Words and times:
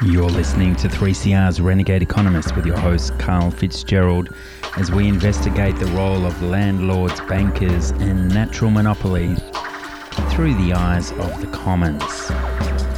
You're 0.00 0.30
listening 0.30 0.76
to 0.76 0.86
3CR's 0.86 1.60
Renegade 1.60 2.02
Economist 2.02 2.54
with 2.54 2.64
your 2.64 2.78
host, 2.78 3.18
Karl 3.18 3.50
Fitzgerald, 3.50 4.32
as 4.76 4.92
we 4.92 5.08
investigate 5.08 5.74
the 5.74 5.86
role 5.86 6.24
of 6.24 6.40
landlords, 6.40 7.20
bankers, 7.22 7.90
and 7.90 8.28
natural 8.28 8.70
monopolies 8.70 9.40
through 10.30 10.54
the 10.54 10.72
eyes 10.72 11.10
of 11.10 11.40
the 11.40 11.48
commons. 11.48 12.30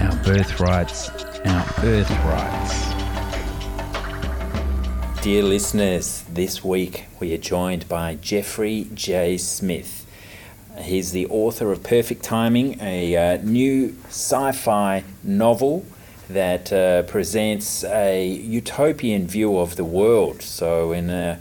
Our 0.03 0.15
birthrights, 0.25 1.09
our 1.47 1.65
birthrights. 1.81 2.93
Dear 5.23 5.43
listeners, 5.45 6.25
this 6.29 6.63
week 6.63 7.07
we 7.19 7.33
are 7.33 7.39
joined 7.39 7.89
by 7.89 8.17
Jeffrey 8.17 8.89
J. 8.93 9.39
Smith. 9.39 10.07
He's 10.79 11.13
the 11.13 11.27
author 11.29 11.73
of 11.73 11.83
Perfect 11.83 12.23
Timing, 12.23 12.79
a 12.79 13.17
uh, 13.17 13.43
new 13.43 13.97
sci 14.09 14.53
fi 14.53 15.05
novel 15.25 15.87
that 16.33 16.73
uh, 16.73 17.03
presents 17.03 17.85
a 17.85 18.27
utopian 18.27 19.27
view 19.27 19.59
of 19.59 19.77
the 19.77 19.85
world. 19.85 20.43
So, 20.43 20.93
in 20.93 21.11
a, 21.11 21.39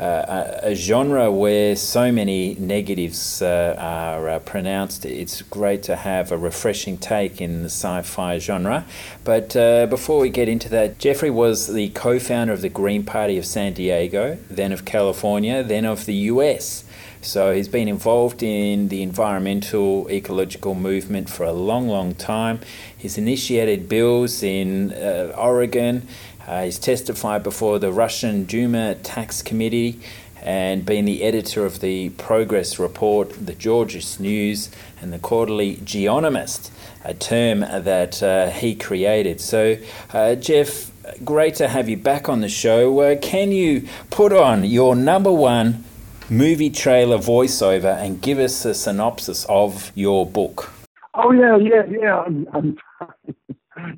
a, 0.00 0.70
a 0.70 0.74
genre 0.74 1.30
where 1.30 1.76
so 1.76 2.10
many 2.10 2.54
negatives 2.54 3.42
uh, 3.42 3.76
are 3.78 4.28
uh, 4.28 4.38
pronounced, 4.38 5.04
it's 5.04 5.42
great 5.42 5.82
to 5.84 5.96
have 5.96 6.32
a 6.32 6.38
refreshing 6.38 6.96
take 6.96 7.40
in 7.40 7.62
the 7.62 7.68
sci 7.68 8.02
fi 8.02 8.38
genre. 8.38 8.86
But 9.24 9.54
uh, 9.54 9.86
before 9.86 10.20
we 10.20 10.30
get 10.30 10.48
into 10.48 10.68
that, 10.70 10.98
Jeffrey 10.98 11.30
was 11.30 11.72
the 11.72 11.90
co 11.90 12.18
founder 12.18 12.52
of 12.52 12.62
the 12.62 12.70
Green 12.70 13.04
Party 13.04 13.36
of 13.36 13.44
San 13.44 13.74
Diego, 13.74 14.38
then 14.48 14.72
of 14.72 14.84
California, 14.84 15.62
then 15.62 15.84
of 15.84 16.06
the 16.06 16.14
US. 16.14 16.84
So 17.22 17.52
he's 17.52 17.68
been 17.68 17.86
involved 17.86 18.42
in 18.42 18.88
the 18.88 19.02
environmental 19.02 20.08
ecological 20.10 20.74
movement 20.74 21.28
for 21.28 21.44
a 21.44 21.52
long, 21.52 21.86
long 21.86 22.14
time. 22.14 22.60
He's 22.96 23.18
initiated 23.18 23.90
bills 23.90 24.42
in 24.42 24.92
uh, 24.94 25.34
Oregon. 25.36 26.08
Uh, 26.50 26.64
he's 26.64 26.80
testified 26.80 27.44
before 27.44 27.78
the 27.78 27.92
Russian 27.92 28.42
Duma 28.42 28.96
Tax 28.96 29.40
Committee 29.40 30.00
and 30.42 30.84
been 30.84 31.04
the 31.04 31.22
editor 31.22 31.64
of 31.64 31.78
the 31.78 32.08
Progress 32.10 32.76
Report, 32.76 33.46
the 33.46 33.54
Georges 33.54 34.18
News, 34.18 34.68
and 35.00 35.12
the 35.12 35.20
quarterly 35.20 35.76
Geonomist, 35.76 36.70
a 37.04 37.14
term 37.14 37.60
that 37.60 38.20
uh, 38.20 38.50
he 38.50 38.74
created. 38.74 39.40
So, 39.40 39.76
uh, 40.12 40.34
Jeff, 40.34 40.90
great 41.24 41.54
to 41.54 41.68
have 41.68 41.88
you 41.88 41.96
back 41.96 42.28
on 42.28 42.40
the 42.40 42.48
show. 42.48 42.98
Uh, 42.98 43.14
can 43.14 43.52
you 43.52 43.86
put 44.10 44.32
on 44.32 44.64
your 44.64 44.96
number 44.96 45.30
one 45.30 45.84
movie 46.28 46.70
trailer 46.70 47.18
voiceover 47.18 47.96
and 47.96 48.20
give 48.20 48.40
us 48.40 48.64
a 48.64 48.74
synopsis 48.74 49.46
of 49.48 49.92
your 49.94 50.26
book. 50.26 50.72
Oh 51.14 51.30
yeah, 51.30 51.56
yeah, 51.56 51.82
yeah. 51.88 52.16
I'm, 52.20 52.48
I'm 52.52 52.78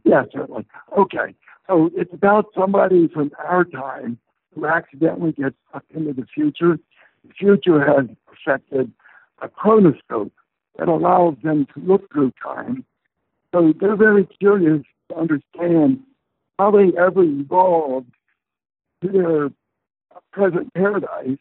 yeah, 0.04 0.24
certainly. 0.32 0.66
Okay, 0.98 1.34
so 1.66 1.90
it's 1.94 2.12
about 2.12 2.46
somebody 2.56 3.08
from 3.08 3.30
our 3.38 3.64
time 3.64 4.18
who 4.54 4.66
accidentally 4.66 5.32
gets 5.32 5.56
sucked 5.72 5.92
into 5.92 6.12
the 6.12 6.26
future. 6.34 6.78
The 7.26 7.32
future 7.38 7.84
has 7.84 8.06
perfected 8.26 8.92
a 9.40 9.48
chronoscope 9.48 10.32
that 10.78 10.88
allows 10.88 11.36
them 11.42 11.66
to 11.74 11.80
look 11.80 12.10
through 12.12 12.32
time. 12.42 12.84
So 13.54 13.72
they're 13.80 13.96
very 13.96 14.26
curious 14.38 14.82
to 15.10 15.16
understand 15.16 16.00
how 16.58 16.70
they 16.70 16.92
ever 16.98 17.22
evolved 17.22 18.12
to 19.02 19.08
their 19.08 19.50
present 20.32 20.72
paradise 20.74 21.38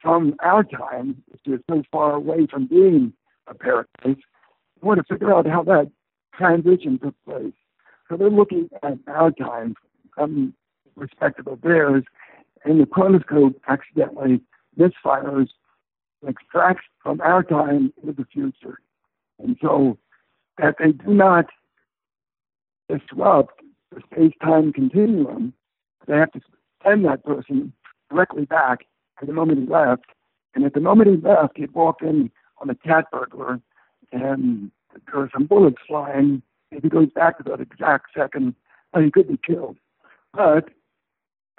from 0.00 0.34
our 0.40 0.64
time, 0.64 1.22
which 1.28 1.42
is 1.46 1.60
so 1.68 1.82
far 1.92 2.14
away 2.14 2.46
from 2.50 2.66
being 2.66 3.12
a 3.46 3.54
paradise, 3.54 3.88
we 4.04 4.16
want 4.82 4.98
to 4.98 5.12
figure 5.12 5.34
out 5.34 5.46
how 5.46 5.62
that 5.64 5.90
transition 6.34 6.98
took 6.98 7.14
place. 7.26 7.52
So 8.10 8.16
they're 8.16 8.28
looking 8.28 8.68
at 8.82 8.98
our 9.06 9.30
time 9.30 9.76
from 10.14 10.52
of 11.46 11.60
theirs, 11.62 12.04
and 12.64 12.78
the 12.78 12.84
chronoscope 12.84 13.54
accidentally 13.68 14.42
misfires 14.78 15.48
and 16.20 16.28
extracts 16.28 16.84
from 17.02 17.20
our 17.22 17.42
time 17.42 17.92
into 18.02 18.12
the 18.12 18.26
future. 18.30 18.80
And 19.38 19.56
so 19.62 19.96
that 20.58 20.74
they 20.78 20.92
do 20.92 21.14
not 21.14 21.46
disrupt 22.90 23.62
the 23.94 24.02
space-time 24.12 24.72
continuum, 24.72 25.54
they 26.06 26.16
have 26.16 26.32
to 26.32 26.40
send 26.84 27.04
that 27.06 27.24
person 27.24 27.72
directly 28.10 28.44
back 28.44 28.80
at 29.22 29.28
the 29.28 29.32
moment 29.32 29.60
he 29.60 29.66
left. 29.66 30.04
And 30.54 30.64
at 30.64 30.74
the 30.74 30.80
moment 30.80 31.10
he 31.10 31.16
left, 31.16 31.56
he'd 31.56 31.72
walk 31.72 32.02
in 32.02 32.30
on 32.60 32.68
a 32.68 32.74
cat 32.74 33.06
burglar, 33.10 33.60
and 34.12 34.70
there 35.06 35.20
were 35.20 35.30
some 35.32 35.46
bullets 35.46 35.78
flying. 35.86 36.42
If 36.70 36.82
he 36.82 36.88
goes 36.88 37.10
back 37.14 37.38
to 37.38 37.44
that 37.44 37.60
exact 37.60 38.06
second, 38.16 38.54
he 38.96 39.10
could 39.10 39.28
be 39.28 39.38
killed. 39.44 39.76
But 40.32 40.68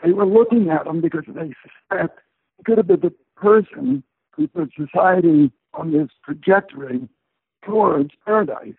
they 0.04 0.14
were 0.14 0.26
looking 0.26 0.70
at 0.70 0.88
him 0.88 1.02
because 1.02 1.24
they 1.28 1.54
suspect 1.62 2.20
he 2.58 2.64
could 2.64 2.78
have 2.78 2.88
been 2.88 3.02
the 3.02 3.14
person 3.36 4.04
who 4.36 4.48
put 4.48 4.72
society 4.78 5.52
on 5.74 5.92
this 5.92 6.10
trajectory 6.24 7.08
towards 7.64 8.12
paradise. 8.26 8.76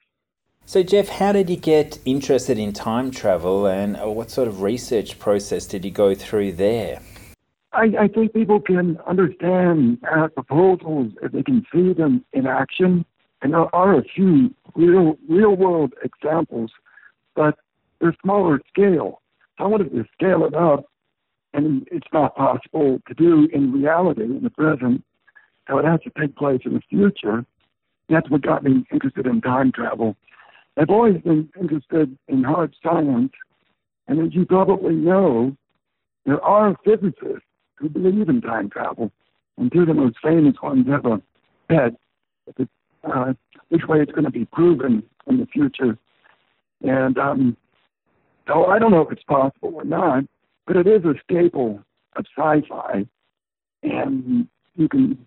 So, 0.64 0.82
Jeff, 0.82 1.08
how 1.08 1.32
did 1.32 1.50
you 1.50 1.56
get 1.56 1.98
interested 2.04 2.58
in 2.58 2.72
time 2.72 3.10
travel 3.10 3.66
and 3.66 3.96
uh, 3.96 4.08
what 4.08 4.30
sort 4.30 4.48
of 4.48 4.62
research 4.62 5.18
process 5.18 5.66
did 5.66 5.84
you 5.84 5.90
go 5.90 6.14
through 6.14 6.52
there? 6.52 7.00
I, 7.72 7.92
I 8.00 8.08
think 8.08 8.32
people 8.32 8.60
can 8.60 8.98
understand 9.06 9.98
our 10.04 10.28
proposals 10.28 11.12
if 11.22 11.32
they 11.32 11.42
can 11.42 11.66
see 11.72 11.92
them 11.92 12.24
in 12.32 12.46
action. 12.46 13.04
And 13.42 13.52
there 13.52 13.74
are 13.74 13.98
a 13.98 14.04
few 14.04 14.54
real 14.74 15.16
real 15.28 15.56
world 15.56 15.94
examples, 16.02 16.70
but 17.34 17.58
they're 18.00 18.16
smaller 18.22 18.60
scale. 18.68 19.20
I 19.58 19.66
wanted 19.66 19.90
to 19.90 20.04
scale 20.14 20.44
it 20.44 20.54
up, 20.54 20.86
and 21.52 21.86
it's 21.90 22.06
not 22.12 22.36
possible 22.36 23.00
to 23.06 23.14
do 23.14 23.48
in 23.52 23.72
reality 23.72 24.22
in 24.22 24.42
the 24.42 24.50
present. 24.50 25.04
So 25.68 25.78
it 25.78 25.84
has 25.84 26.00
to 26.02 26.10
take 26.18 26.36
place 26.36 26.60
in 26.64 26.74
the 26.74 26.80
future. 26.88 27.44
That's 28.08 28.28
what 28.30 28.42
got 28.42 28.62
me 28.62 28.84
interested 28.92 29.26
in 29.26 29.40
time 29.40 29.72
travel. 29.72 30.16
I've 30.76 30.90
always 30.90 31.20
been 31.22 31.48
interested 31.60 32.16
in 32.28 32.44
hard 32.44 32.74
science, 32.82 33.32
and 34.06 34.20
as 34.20 34.34
you 34.34 34.46
probably 34.46 34.94
know, 34.94 35.56
there 36.26 36.42
are 36.42 36.76
physicists 36.84 37.46
who 37.74 37.88
believe 37.88 38.28
in 38.28 38.40
time 38.40 38.70
travel. 38.70 39.10
And 39.58 39.70
two 39.70 39.82
of 39.82 39.88
the 39.88 39.94
most 39.94 40.16
famous 40.22 40.54
ones 40.62 40.86
have 40.88 41.04
a 41.04 41.20
bet 41.68 41.94
uh, 43.04 43.32
which 43.68 43.82
way 43.88 44.00
it's 44.00 44.12
going 44.12 44.24
to 44.24 44.30
be 44.30 44.44
proven 44.46 45.02
in 45.26 45.38
the 45.38 45.46
future. 45.46 45.98
And 46.82 47.18
um, 47.18 47.56
so 48.46 48.66
I 48.66 48.78
don't 48.78 48.90
know 48.90 49.02
if 49.02 49.12
it's 49.12 49.22
possible 49.24 49.74
or 49.74 49.84
not, 49.84 50.24
but 50.66 50.76
it 50.76 50.86
is 50.86 51.04
a 51.04 51.14
staple 51.22 51.82
of 52.16 52.26
sci-fi, 52.36 53.06
and 53.82 54.48
you 54.76 54.88
can 54.88 55.26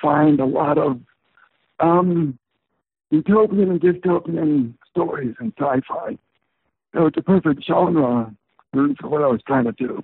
find 0.00 0.40
a 0.40 0.44
lot 0.44 0.78
of 0.78 1.00
um, 1.80 2.38
utopian 3.10 3.70
and 3.70 3.80
dystopian 3.80 4.74
stories 4.90 5.34
in 5.40 5.52
sci-fi. 5.58 6.18
So 6.94 7.06
it's 7.06 7.16
a 7.16 7.22
perfect 7.22 7.64
genre 7.66 8.34
for 8.72 9.08
what 9.08 9.22
I 9.22 9.26
was 9.26 9.40
trying 9.46 9.64
to 9.64 9.72
do. 9.72 10.02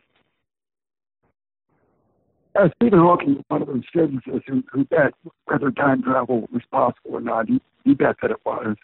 Uh, 2.55 2.69
Stephen 2.77 2.99
Hawking 2.99 3.45
one 3.49 3.63
of 3.63 3.69
those 3.69 3.85
physicists 3.93 4.47
who, 4.47 4.65
who 4.73 4.85
bet 4.87 5.15
whether 5.45 5.71
time 5.71 6.03
travel 6.03 6.49
was 6.53 6.63
possible 6.71 7.13
or 7.13 7.21
not. 7.21 7.49
He, 7.49 7.61
he 7.85 7.95
bet 7.95 8.17
that 8.23 8.31
it 8.31 8.45
was. 8.45 8.77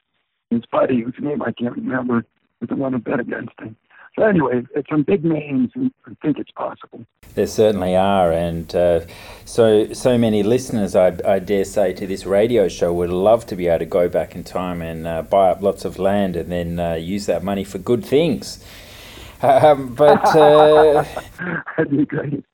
His 0.50 0.62
buddy, 0.70 1.02
whose 1.02 1.14
name 1.18 1.42
I 1.42 1.52
can't 1.52 1.74
remember, 1.74 2.24
was 2.60 2.68
the 2.68 2.76
one 2.76 2.92
who 2.92 2.98
bet 2.98 3.20
against 3.20 3.58
him. 3.58 3.76
So 4.16 4.24
anyway, 4.24 4.62
it's 4.76 4.88
some 4.88 5.02
big 5.02 5.24
names 5.24 5.70
who 5.74 5.90
think 6.22 6.38
it's 6.38 6.52
possible. 6.52 7.04
There 7.34 7.48
certainly 7.48 7.96
are, 7.96 8.30
and 8.30 8.72
uh, 8.72 9.00
so 9.44 9.92
so 9.92 10.16
many 10.16 10.44
listeners, 10.44 10.94
I, 10.94 11.16
I, 11.26 11.40
dare 11.40 11.64
say, 11.64 11.92
to 11.94 12.06
this 12.06 12.24
radio 12.24 12.68
show 12.68 12.92
would 12.92 13.10
love 13.10 13.44
to 13.46 13.56
be 13.56 13.66
able 13.66 13.80
to 13.80 13.86
go 13.86 14.08
back 14.08 14.36
in 14.36 14.44
time 14.44 14.82
and 14.82 15.04
uh, 15.04 15.22
buy 15.22 15.50
up 15.50 15.62
lots 15.62 15.84
of 15.84 15.98
land 15.98 16.36
and 16.36 16.52
then 16.52 16.78
uh, 16.78 16.94
use 16.94 17.26
that 17.26 17.42
money 17.42 17.64
for 17.64 17.78
good 17.78 18.04
things. 18.04 18.64
Um, 19.42 19.94
but 19.94 20.24
uh, 20.36 21.04
that'd 21.76 21.96
be 21.96 22.06
great. 22.06 22.44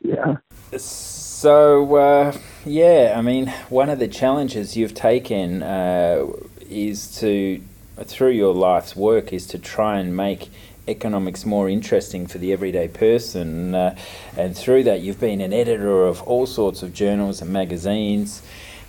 Yeah. 0.00 0.36
So, 0.76 1.96
uh, 1.96 2.36
yeah, 2.64 3.14
I 3.16 3.22
mean, 3.22 3.48
one 3.68 3.90
of 3.90 3.98
the 3.98 4.08
challenges 4.08 4.76
you've 4.76 4.94
taken 4.94 5.62
uh, 5.62 6.26
is 6.68 7.18
to, 7.20 7.62
through 8.04 8.30
your 8.30 8.54
life's 8.54 8.96
work, 8.96 9.32
is 9.32 9.46
to 9.48 9.58
try 9.58 9.98
and 9.98 10.16
make 10.16 10.50
economics 10.88 11.44
more 11.44 11.68
interesting 11.68 12.26
for 12.26 12.38
the 12.38 12.52
everyday 12.52 12.88
person. 12.88 13.74
Uh, 13.74 13.96
and 14.36 14.56
through 14.56 14.84
that, 14.84 15.00
you've 15.00 15.20
been 15.20 15.40
an 15.40 15.52
editor 15.52 16.06
of 16.06 16.22
all 16.22 16.46
sorts 16.46 16.82
of 16.82 16.92
journals 16.92 17.42
and 17.42 17.52
magazines. 17.52 18.42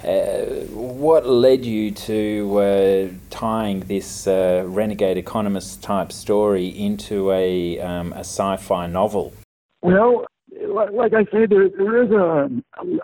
Uh, 0.04 0.66
what 0.74 1.26
led 1.26 1.66
you 1.66 1.90
to 1.90 2.58
uh, 2.60 3.08
tying 3.30 3.80
this 3.82 4.28
uh, 4.28 4.64
renegade 4.68 5.18
economist 5.18 5.82
type 5.82 6.12
story 6.12 6.68
into 6.68 7.32
a, 7.32 7.80
um, 7.80 8.14
a 8.14 8.20
sci 8.20 8.58
fi 8.58 8.86
novel? 8.86 9.34
Well, 9.82 10.26
like 10.70 11.14
I 11.14 11.24
say, 11.26 11.46
there, 11.48 11.70
there 11.70 12.04
is 12.04 12.12
a, 12.12 12.50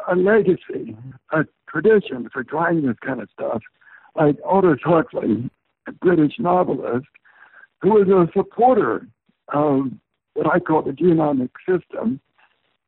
a, 0.08 0.16
legacy, 0.16 0.96
a 1.32 1.46
tradition 1.68 2.30
for 2.32 2.44
trying 2.44 2.86
this 2.86 2.98
kind 3.04 3.22
of 3.22 3.30
stuff. 3.32 3.62
Like 4.16 4.38
Aldous 4.46 4.80
Huxley, 4.84 5.50
a 5.88 5.92
British 5.94 6.34
novelist, 6.38 7.08
who 7.82 7.92
was 7.92 8.08
a 8.08 8.32
supporter 8.38 9.08
of 9.48 9.88
what 10.36 10.48
I 10.48 10.60
call 10.60 10.84
the 10.84 10.92
geonomic 10.92 11.50
system. 11.68 12.20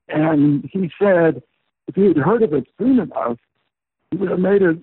And 0.07 0.69
he 0.71 0.91
said 1.01 1.41
if 1.87 1.95
he 1.95 2.05
had 2.05 2.17
heard 2.17 2.43
of 2.43 2.53
it 2.53 2.67
soon 2.77 2.99
enough, 2.99 3.37
made 4.15 4.61
a, 4.61 4.75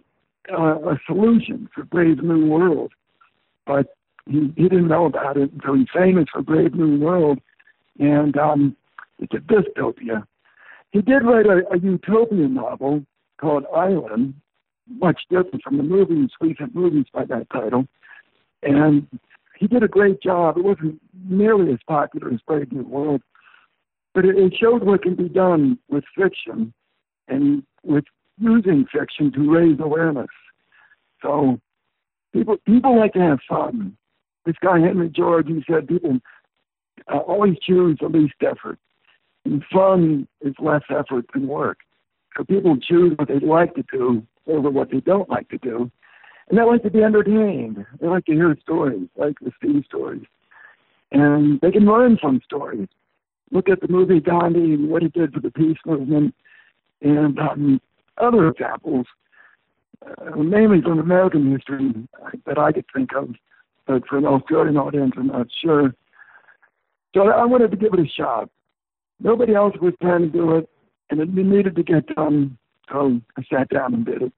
uh, 0.53 0.91
a 0.91 1.01
solution 1.07 1.69
for 1.75 1.85
Brave 1.85 2.23
New 2.23 2.47
World. 2.47 2.93
But 3.67 3.95
he, 4.27 4.53
he 4.57 4.65
didn't 4.65 4.89
know 4.89 5.07
about 5.07 5.37
it 5.37 5.53
until 5.53 5.75
he's 5.75 5.89
famous 5.95 6.27
for 6.33 6.43
Brave 6.43 6.75
New 6.75 6.99
World. 6.99 7.39
And 7.99 8.37
um, 8.37 8.77
it's 9.19 9.35
a 9.35 9.39
dystopia. 9.39 10.27
He 10.91 11.01
did 11.01 11.25
write 11.25 11.47
a, 11.47 11.63
a 11.73 11.79
utopian 11.79 12.55
novel 12.55 13.05
called 13.41 13.65
Island, 13.75 14.35
much 14.89 15.23
different 15.31 15.63
from 15.63 15.77
the 15.77 15.83
movies, 15.83 16.31
recent 16.41 16.75
movies 16.75 17.07
by 17.13 17.25
that 17.27 17.49
title. 17.51 17.87
And 18.63 19.07
he 19.59 19.67
did 19.67 19.83
a 19.83 19.89
great 19.89 20.21
job. 20.23 20.57
It 20.57 20.65
wasn't 20.65 21.01
nearly 21.29 21.73
as 21.73 21.79
popular 21.87 22.33
as 22.33 22.41
Brave 22.47 22.73
New 22.73 22.83
World, 22.83 23.23
but 24.15 24.25
it, 24.25 24.37
it 24.37 24.55
showed 24.59 24.83
what 24.83 25.03
can 25.03 25.15
be 25.15 25.29
done 25.29 25.79
with 25.89 26.05
fiction 26.17 26.73
and 27.29 27.63
with 27.83 28.05
using 28.39 28.87
fiction 28.93 29.33
to 29.33 29.51
raise 29.51 29.79
awareness. 29.81 30.29
So 31.23 31.61
people 32.33 32.57
people 32.67 32.99
like 32.99 33.13
to 33.15 33.21
have 33.21 33.39
fun. 33.49 33.97
This 34.45 34.57
guy 34.63 34.81
Henry 34.81 35.09
George, 35.09 35.47
he 35.47 35.63
said 35.71 35.89
people 35.89 36.19
uh, 37.13 37.19
always 37.19 37.57
choose 37.63 37.99
the 38.01 38.09
least 38.09 38.35
effort, 38.41 38.79
and 39.45 39.63
fun 39.73 40.27
is 40.41 40.55
less 40.59 40.83
effort 40.91 41.27
than 41.33 41.47
work. 41.47 41.79
So 42.37 42.45
people 42.45 42.77
choose 42.77 43.13
what 43.17 43.29
they 43.29 43.39
like 43.39 43.75
to 43.75 43.85
do 43.93 44.23
over 44.47 44.71
what 44.71 44.91
they 44.91 45.01
don't 45.01 45.29
like 45.29 45.49
to 45.51 45.59
do, 45.59 45.91
and 46.49 46.59
they 46.59 46.63
like 46.63 46.83
to 46.83 46.91
be 46.91 47.03
entertained. 47.03 47.85
They 48.01 48.07
like 48.09 48.25
to 48.27 48.33
hear 48.33 48.57
stories, 48.63 49.09
like 49.17 49.39
the 49.41 49.53
Steve 49.59 49.85
stories. 49.87 50.25
And 51.13 51.61
they 51.61 51.71
can 51.71 51.85
learn 51.85 52.17
from 52.19 52.41
stories. 52.45 52.89
Look 53.51 53.69
at 53.69 53.81
the 53.81 53.89
movie 53.89 54.21
Gandhi 54.21 54.75
and 54.75 54.89
what 54.89 55.03
he 55.03 55.09
did 55.09 55.35
for 55.35 55.41
the 55.41 55.51
peace 55.51 55.77
movement, 55.85 56.35
and 57.03 57.39
um, 57.39 57.81
other 58.19 58.49
examples, 58.49 59.07
uh, 60.07 60.37
mainly 60.37 60.81
from 60.83 60.99
American 60.99 61.51
history 61.53 61.93
that 62.47 62.59
I 62.59 62.73
could 62.73 62.87
think 62.95 63.15
of, 63.15 63.35
but 63.87 64.07
for 64.07 64.19
an 64.19 64.27
Australian 64.27 64.77
audience, 64.77 65.13
I'm 65.17 65.29
not 65.29 65.49
sure. 65.63 65.95
So 67.15 67.29
I 67.29 67.45
wanted 67.45 67.71
to 67.73 67.77
give 67.77 67.95
it 67.95 68.01
a 68.01 68.09
shot. 68.09 68.49
Nobody 69.21 69.55
else 69.55 69.75
was 69.81 69.95
trying 70.01 70.23
to 70.23 70.29
do 70.29 70.57
it, 70.57 70.69
and 71.11 71.21
it 71.21 71.33
needed 71.33 71.77
to 71.77 71.83
get 71.83 72.07
done, 72.15 72.59
so 72.91 73.21
I 73.37 73.43
sat 73.51 73.69
down 73.69 73.95
and 73.95 74.05
did 74.05 74.23
it. 74.23 74.33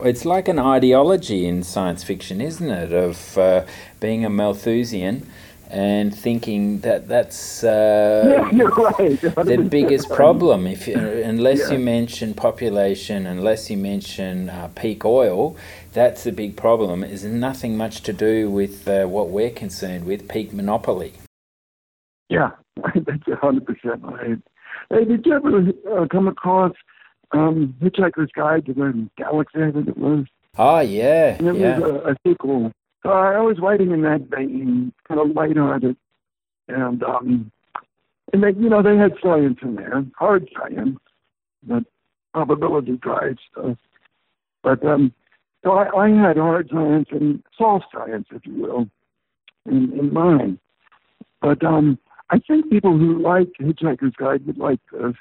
It's 0.00 0.24
like 0.24 0.48
an 0.48 0.58
ideology 0.58 1.46
in 1.46 1.62
science 1.62 2.02
fiction, 2.02 2.40
isn't 2.40 2.68
it, 2.68 2.92
of 2.92 3.38
uh, 3.38 3.64
being 4.00 4.24
a 4.24 4.30
Malthusian 4.30 5.28
and 5.72 6.14
thinking 6.14 6.80
that 6.80 7.08
that's 7.08 7.64
uh, 7.64 8.46
yeah, 8.52 8.64
right. 8.64 9.20
the 9.20 9.66
biggest 9.68 10.10
problem. 10.10 10.66
If 10.66 10.86
you, 10.86 10.96
unless 10.96 11.60
yeah. 11.60 11.72
you 11.72 11.78
mention 11.78 12.34
population, 12.34 13.26
unless 13.26 13.70
you 13.70 13.78
mention 13.78 14.50
uh, 14.50 14.68
peak 14.76 15.04
oil, 15.04 15.56
that's 15.94 16.24
the 16.24 16.32
big 16.32 16.56
problem. 16.56 17.02
Is 17.02 17.24
nothing 17.24 17.76
much 17.76 18.02
to 18.02 18.12
do 18.12 18.50
with 18.50 18.86
uh, 18.86 19.06
what 19.06 19.30
we're 19.30 19.50
concerned 19.50 20.04
with, 20.04 20.28
peak 20.28 20.52
monopoly. 20.52 21.14
Yeah, 22.28 22.50
that's 22.94 23.40
hundred 23.40 23.66
percent 23.66 24.02
right. 24.02 24.38
Hey, 24.90 25.04
did 25.06 25.24
you 25.24 25.32
ever 25.32 25.68
uh, 25.90 26.06
come 26.06 26.28
across 26.28 26.72
um, 27.32 27.74
Hitchhiker's 27.82 28.30
Guide 28.34 28.66
to 28.66 28.74
the 28.74 29.08
Galaxy, 29.16 29.62
I 29.62 29.70
think 29.70 29.88
it 29.88 29.96
was. 29.96 30.26
Oh, 30.58 30.80
yeah. 30.80 31.36
And 31.38 31.48
it 31.48 31.56
yeah. 31.56 31.78
was 31.78 31.90
a, 31.90 32.10
a 32.10 32.16
sequel. 32.26 32.72
So 33.02 33.10
I 33.10 33.40
was 33.40 33.58
writing 33.60 33.90
in 33.90 34.02
that 34.02 34.28
vein, 34.30 34.92
kind 35.08 35.20
of 35.20 35.34
lighthearted. 35.34 35.96
And, 36.68 37.02
um, 37.02 37.50
and 38.32 38.42
they, 38.42 38.52
you 38.52 38.68
know, 38.68 38.82
they 38.82 38.96
had 38.96 39.12
science 39.22 39.58
in 39.62 39.74
there, 39.74 40.04
hard 40.16 40.48
science, 40.56 40.98
but 41.64 41.84
probability 42.32 42.96
drive 42.96 43.36
stuff. 43.50 43.76
But, 44.62 44.84
um, 44.84 45.12
so 45.64 45.72
I, 45.72 46.06
I 46.06 46.08
had 46.10 46.36
hard 46.36 46.70
science 46.72 47.08
and 47.10 47.42
soft 47.58 47.86
science, 47.92 48.26
if 48.30 48.46
you 48.46 48.54
will, 48.54 48.88
in, 49.66 49.98
in 49.98 50.12
mind. 50.12 50.58
But 51.40 51.64
um, 51.64 51.98
I 52.30 52.38
think 52.38 52.70
people 52.70 52.96
who 52.96 53.20
like 53.20 53.48
Hitchhiker's 53.60 54.14
Guide 54.16 54.46
would 54.46 54.58
like 54.58 54.80
this 54.92 55.14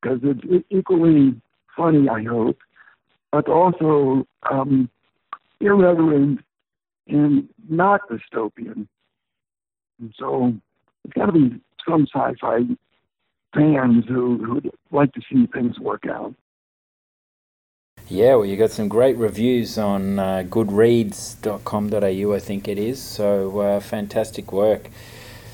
because 0.00 0.20
it's 0.22 0.64
equally 0.70 1.40
funny, 1.76 2.08
I 2.08 2.24
hope, 2.24 2.58
but 3.32 3.48
also 3.48 4.26
um, 4.50 4.90
irreverent 5.60 6.40
and 7.10 7.48
not 7.68 8.00
dystopian. 8.08 8.86
And 10.00 10.14
so 10.18 10.54
it's 11.04 11.14
got 11.14 11.26
to 11.26 11.32
be 11.32 11.60
some 11.88 12.06
sci-fi 12.06 12.60
fans 13.54 14.04
who 14.08 14.38
who 14.44 14.54
would 14.54 14.70
like 14.90 15.12
to 15.12 15.20
see 15.30 15.46
things 15.52 15.78
work 15.78 16.04
out. 16.08 16.34
Yeah, 18.08 18.34
well, 18.34 18.44
you 18.44 18.56
got 18.56 18.70
some 18.72 18.88
great 18.88 19.16
reviews 19.16 19.78
on 19.78 20.18
uh, 20.18 20.42
goodreads.com.au, 20.48 22.34
I 22.34 22.38
think 22.40 22.66
it 22.66 22.76
is. 22.76 23.00
So 23.00 23.60
uh, 23.60 23.80
fantastic 23.80 24.52
work. 24.52 24.90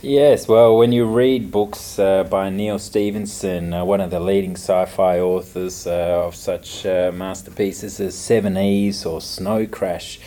Yes, 0.02 0.46
well, 0.46 0.76
when 0.76 0.92
you 0.92 1.04
read 1.06 1.50
books 1.50 1.98
uh, 1.98 2.24
by 2.24 2.48
Neal 2.48 2.78
Stephenson, 2.78 3.74
uh, 3.74 3.84
one 3.84 4.00
of 4.00 4.10
the 4.10 4.20
leading 4.20 4.52
sci 4.52 4.84
fi 4.86 5.18
authors 5.18 5.86
uh, 5.86 6.22
of 6.26 6.34
such 6.34 6.86
uh, 6.86 7.10
masterpieces 7.12 7.98
as 7.98 8.14
Seveneves 8.14 9.04
or 9.04 9.20
Snow 9.20 9.66
Crash, 9.66 10.20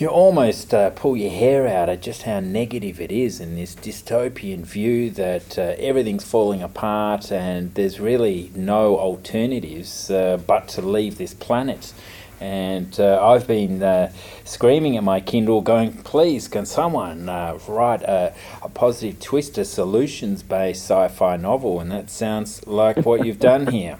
you 0.00 0.08
almost 0.08 0.72
uh, 0.72 0.90
pull 0.90 1.16
your 1.16 1.30
hair 1.30 1.66
out 1.66 1.88
at 1.88 2.02
just 2.02 2.22
how 2.22 2.40
negative 2.40 3.00
it 3.00 3.10
is 3.10 3.40
in 3.40 3.54
this 3.54 3.74
dystopian 3.74 4.60
view 4.60 5.10
that 5.10 5.58
uh, 5.58 5.74
everything's 5.78 6.24
falling 6.24 6.62
apart 6.62 7.32
and 7.32 7.74
there's 7.74 7.98
really 7.98 8.50
no 8.54 8.98
alternatives 8.98 10.08
but 10.08 10.68
to 10.68 10.82
leave 10.82 11.18
this 11.18 11.34
planet. 11.34 11.92
And 12.40 12.98
uh, 13.00 13.18
I've 13.26 13.46
been 13.46 13.82
uh, 13.82 14.12
screaming 14.44 14.96
at 14.96 15.02
my 15.02 15.20
Kindle, 15.20 15.60
going, 15.60 15.92
please, 15.92 16.46
can 16.46 16.66
someone 16.66 17.28
uh, 17.28 17.58
write 17.66 18.02
a, 18.02 18.34
a, 18.62 18.68
positive 18.68 19.20
twist, 19.20 19.58
a 19.58 19.64
solutions 19.64 20.42
based 20.42 20.84
sci 20.84 21.08
fi 21.08 21.36
novel? 21.36 21.80
And 21.80 21.90
that 21.90 22.10
sounds 22.10 22.64
like 22.66 23.04
what 23.04 23.26
you've 23.26 23.40
done 23.40 23.66
here. 23.72 23.98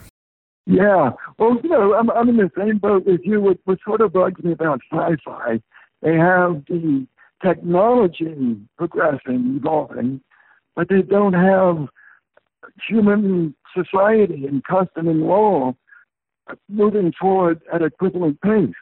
Yeah. 0.67 1.13
Well, 1.39 1.59
you 1.63 1.71
know, 1.71 1.95
I'm, 1.95 2.11
I'm 2.11 2.29
in 2.29 2.37
the 2.37 2.51
same 2.57 2.79
boat 2.79 3.07
with 3.07 3.23
you. 3.25 3.41
What, 3.41 3.59
what 3.65 3.79
sort 3.85 4.01
of 4.03 4.13
bugs 4.13 4.43
me 4.45 4.53
about 4.53 4.81
sci 4.93 5.17
fi, 5.25 5.61
they 6.03 6.15
have 6.15 6.65
the 6.69 7.07
technology 7.43 8.57
progressing, 8.77 9.57
evolving, 9.61 10.21
but 10.75 10.89
they 10.89 11.03
don't 11.03 11.35
have 11.35 11.89
human 12.89 13.55
society 13.75 14.47
and 14.47 14.63
custom 14.65 15.09
and 15.09 15.23
law 15.23 15.75
moving 16.69 17.13
forward 17.21 17.61
at 17.73 17.83
a 17.83 17.87
equivalent 17.87 18.41
pace. 18.41 18.75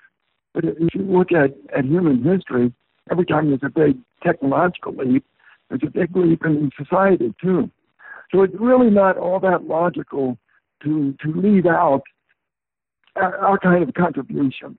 But 0.55 0.65
if 0.65 0.95
you 0.95 1.03
look 1.03 1.33
at, 1.33 1.55
at 1.77 1.85
human 1.85 2.23
history, 2.23 2.73
every 3.11 3.27
time 3.27 3.49
there's 3.49 3.61
a 3.63 3.69
big 3.69 3.99
technological 4.23 4.95
leap, 4.95 5.25
there's 5.69 5.83
a 5.83 5.91
big 5.91 6.17
leap 6.17 6.45
in 6.45 6.71
society 6.79 7.35
too. 7.43 7.71
So 8.33 8.43
it's 8.43 8.55
really 8.59 8.91
not 8.91 9.17
all 9.17 9.41
that 9.41 9.65
logical 9.65 10.39
to 10.83 11.15
to 11.23 11.33
leave 11.33 11.67
out 11.67 12.03
our, 13.17 13.37
our 13.39 13.59
kind 13.59 13.83
of 13.83 13.95
contribution. 13.95 14.79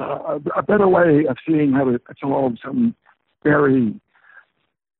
Uh, 0.00 0.38
a, 0.56 0.62
better 0.62 0.88
way 0.88 1.26
of 1.26 1.36
seeing 1.46 1.72
how 1.72 1.84
to 1.84 2.00
solve 2.18 2.54
some 2.64 2.94
very 3.42 3.94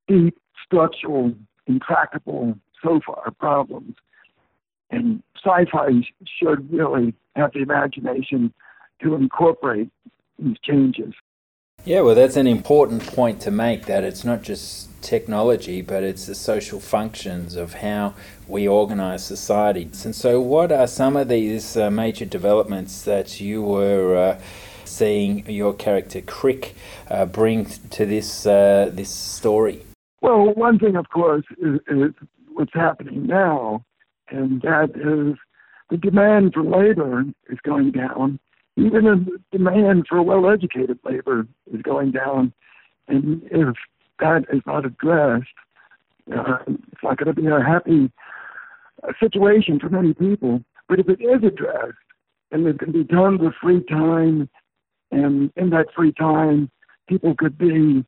deep, 0.07 0.37
structural, 0.64 1.33
intractable 1.66 2.54
so 2.83 3.00
far 3.07 3.30
problems 3.38 3.95
and 4.90 5.23
sci-fi 5.37 5.88
should 6.25 6.73
really 6.73 7.14
have 7.37 7.52
the 7.52 7.61
imagination 7.61 8.52
to 9.02 9.14
incorporate 9.14 9.88
these 10.38 10.57
changes. 10.62 11.14
Yeah, 11.85 12.02
well, 12.02 12.14
that's 12.14 12.37
an 12.37 12.47
important 12.47 13.07
point 13.07 13.40
to 13.42 13.50
make 13.50 13.87
that 13.87 14.04
it's 14.04 14.23
not 14.23 14.42
just 14.42 14.88
technology, 15.02 15.80
but 15.80 16.02
it's 16.02 16.26
the 16.26 16.35
social 16.35 16.78
functions 16.78 17.57
of 17.57 17.75
how 17.75 18.14
we 18.47 18.69
organize 18.69 19.25
society. 19.25 19.88
And 20.04 20.14
so, 20.14 20.42
what 20.42 20.73
are 20.73 20.87
some 20.87 21.16
of 21.16 21.28
these 21.28 21.78
uh, 21.78 21.90
major 21.90 22.26
developments 22.26 23.02
that 23.04 23.40
you 23.40 23.62
were 23.62 24.14
uh, 24.14 24.40
seeing 24.90 25.49
your 25.49 25.75
character 25.75 26.20
Crick 26.20 26.75
uh, 27.09 27.26
bring 27.26 27.66
to 27.90 28.06
this 28.06 28.47
uh, 28.47 28.90
this 28.92 29.11
story? 29.11 29.85
Well, 30.20 30.52
one 30.54 30.78
thing, 30.78 30.97
of 30.97 31.09
course, 31.09 31.44
is, 31.59 31.80
is 31.88 32.12
what's 32.52 32.75
happening 32.75 33.26
now 33.26 33.85
and 34.30 34.62
that 34.62 34.90
is 34.94 35.38
the 35.90 35.97
demand 35.97 36.54
for 36.54 36.62
labor 36.62 37.25
is 37.49 37.59
going 37.62 37.90
down. 37.92 38.38
Even 38.76 39.04
the 39.04 39.59
demand 39.59 40.06
for 40.09 40.23
well-educated 40.23 40.99
labor 41.04 41.47
is 41.73 41.82
going 41.82 42.12
down, 42.12 42.52
and 43.09 43.42
if 43.50 43.75
that 44.20 44.44
is 44.52 44.62
not 44.66 44.87
addressed, 44.87 45.49
uh, 46.35 46.59
it's 46.66 47.02
not 47.02 47.18
going 47.18 47.35
to 47.35 47.40
be 47.40 47.49
a 47.49 47.61
happy 47.61 48.11
uh, 49.02 49.12
situation 49.18 49.80
for 49.80 49.88
many 49.88 50.14
people. 50.14 50.62
But 50.88 51.00
if 51.00 51.09
it 51.09 51.20
is 51.20 51.42
addressed, 51.44 51.99
and 52.52 52.64
there 52.64 52.75
can 52.75 52.92
be 52.92 53.04
done 53.04 53.38
with 53.38 53.54
free 53.61 53.82
time, 53.85 54.49
and 55.11 55.52
in 55.57 55.71
that 55.71 55.87
free 55.95 56.12
time, 56.12 56.71
people 57.09 57.35
could 57.37 57.59
be 57.59 58.05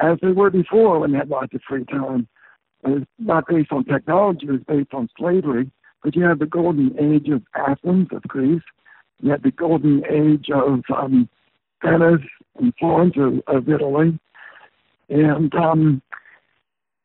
as 0.00 0.18
they 0.22 0.32
were 0.32 0.50
before 0.50 1.00
when 1.00 1.12
they 1.12 1.18
had 1.18 1.28
lots 1.28 1.54
of 1.54 1.60
free 1.68 1.84
time. 1.84 2.28
It 2.84 2.90
was 2.90 3.02
not 3.18 3.46
based 3.48 3.72
on 3.72 3.84
technology, 3.84 4.46
it 4.46 4.52
was 4.52 4.60
based 4.66 4.94
on 4.94 5.08
slavery. 5.18 5.70
But 6.02 6.16
you 6.16 6.22
had 6.24 6.38
the 6.38 6.46
golden 6.46 6.98
age 6.98 7.28
of 7.28 7.42
Athens, 7.54 8.08
of 8.10 8.22
Greece. 8.22 8.62
You 9.20 9.30
had 9.30 9.42
the 9.42 9.50
golden 9.50 10.02
age 10.06 10.46
of 10.52 10.80
um, 10.96 11.28
Venice 11.84 12.22
and 12.58 12.72
Florence 12.78 13.14
of, 13.18 13.42
of 13.54 13.68
Italy. 13.68 14.18
And 15.10 15.54
um, 15.54 16.00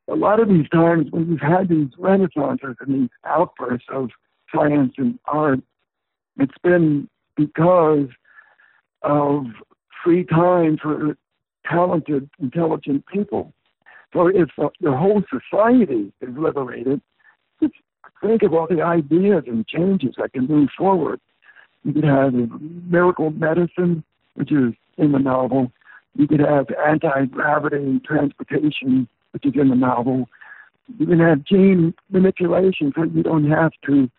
a 0.08 0.16
lot 0.16 0.40
of 0.40 0.48
these 0.48 0.70
times 0.70 1.08
when 1.12 1.28
you've 1.28 1.42
had 1.42 1.68
these 1.68 1.90
renaissances 1.98 2.75
and 2.80 3.04
these 3.04 3.10
outbursts 3.25 3.88
of 3.92 4.12
science 4.54 4.94
and 4.98 5.20
art, 5.25 5.60
it's 6.38 6.58
been 6.64 7.10
because 7.36 8.08
of 9.06 9.46
free 10.04 10.26
time 10.26 10.78
for 10.82 11.18
talented, 11.70 12.30
intelligent 12.40 13.06
people. 13.08 13.54
So 14.14 14.28
if 14.28 14.50
uh, 14.62 14.70
the 14.82 14.96
whole 14.96 15.24
society 15.30 16.12
is 16.22 16.30
liberated, 16.38 17.02
just 17.62 17.74
think 18.22 18.44
of 18.44 18.54
all 18.54 18.68
the 18.70 18.82
ideas 18.82 19.44
and 19.48 19.68
changes 19.68 20.16
that 20.18 20.34
can 20.34 20.48
move 20.48 20.70
forward. 20.78 21.20
You 21.84 21.94
could 21.94 22.04
have 22.04 22.34
miracle 22.90 23.32
medicine, 23.32 24.04
which 24.36 24.52
is 24.52 24.74
in 24.98 25.12
the 25.12 25.20
novel. 25.20 25.72
You 26.16 26.28
could 26.28 26.40
have 26.40 26.68
anti-gravity 26.86 28.02
transportation, 28.06 29.08
which 29.32 29.46
is 29.46 29.54
in 29.56 29.70
the 29.70 29.76
novel. 29.76 30.30
You 30.98 31.06
can 31.08 31.20
have 31.20 31.44
gene 31.44 31.94
manipulation, 32.10 32.94
so 32.96 33.04
you 33.04 33.24
don't 33.24 33.50
have 33.50 33.72
to 33.88 34.10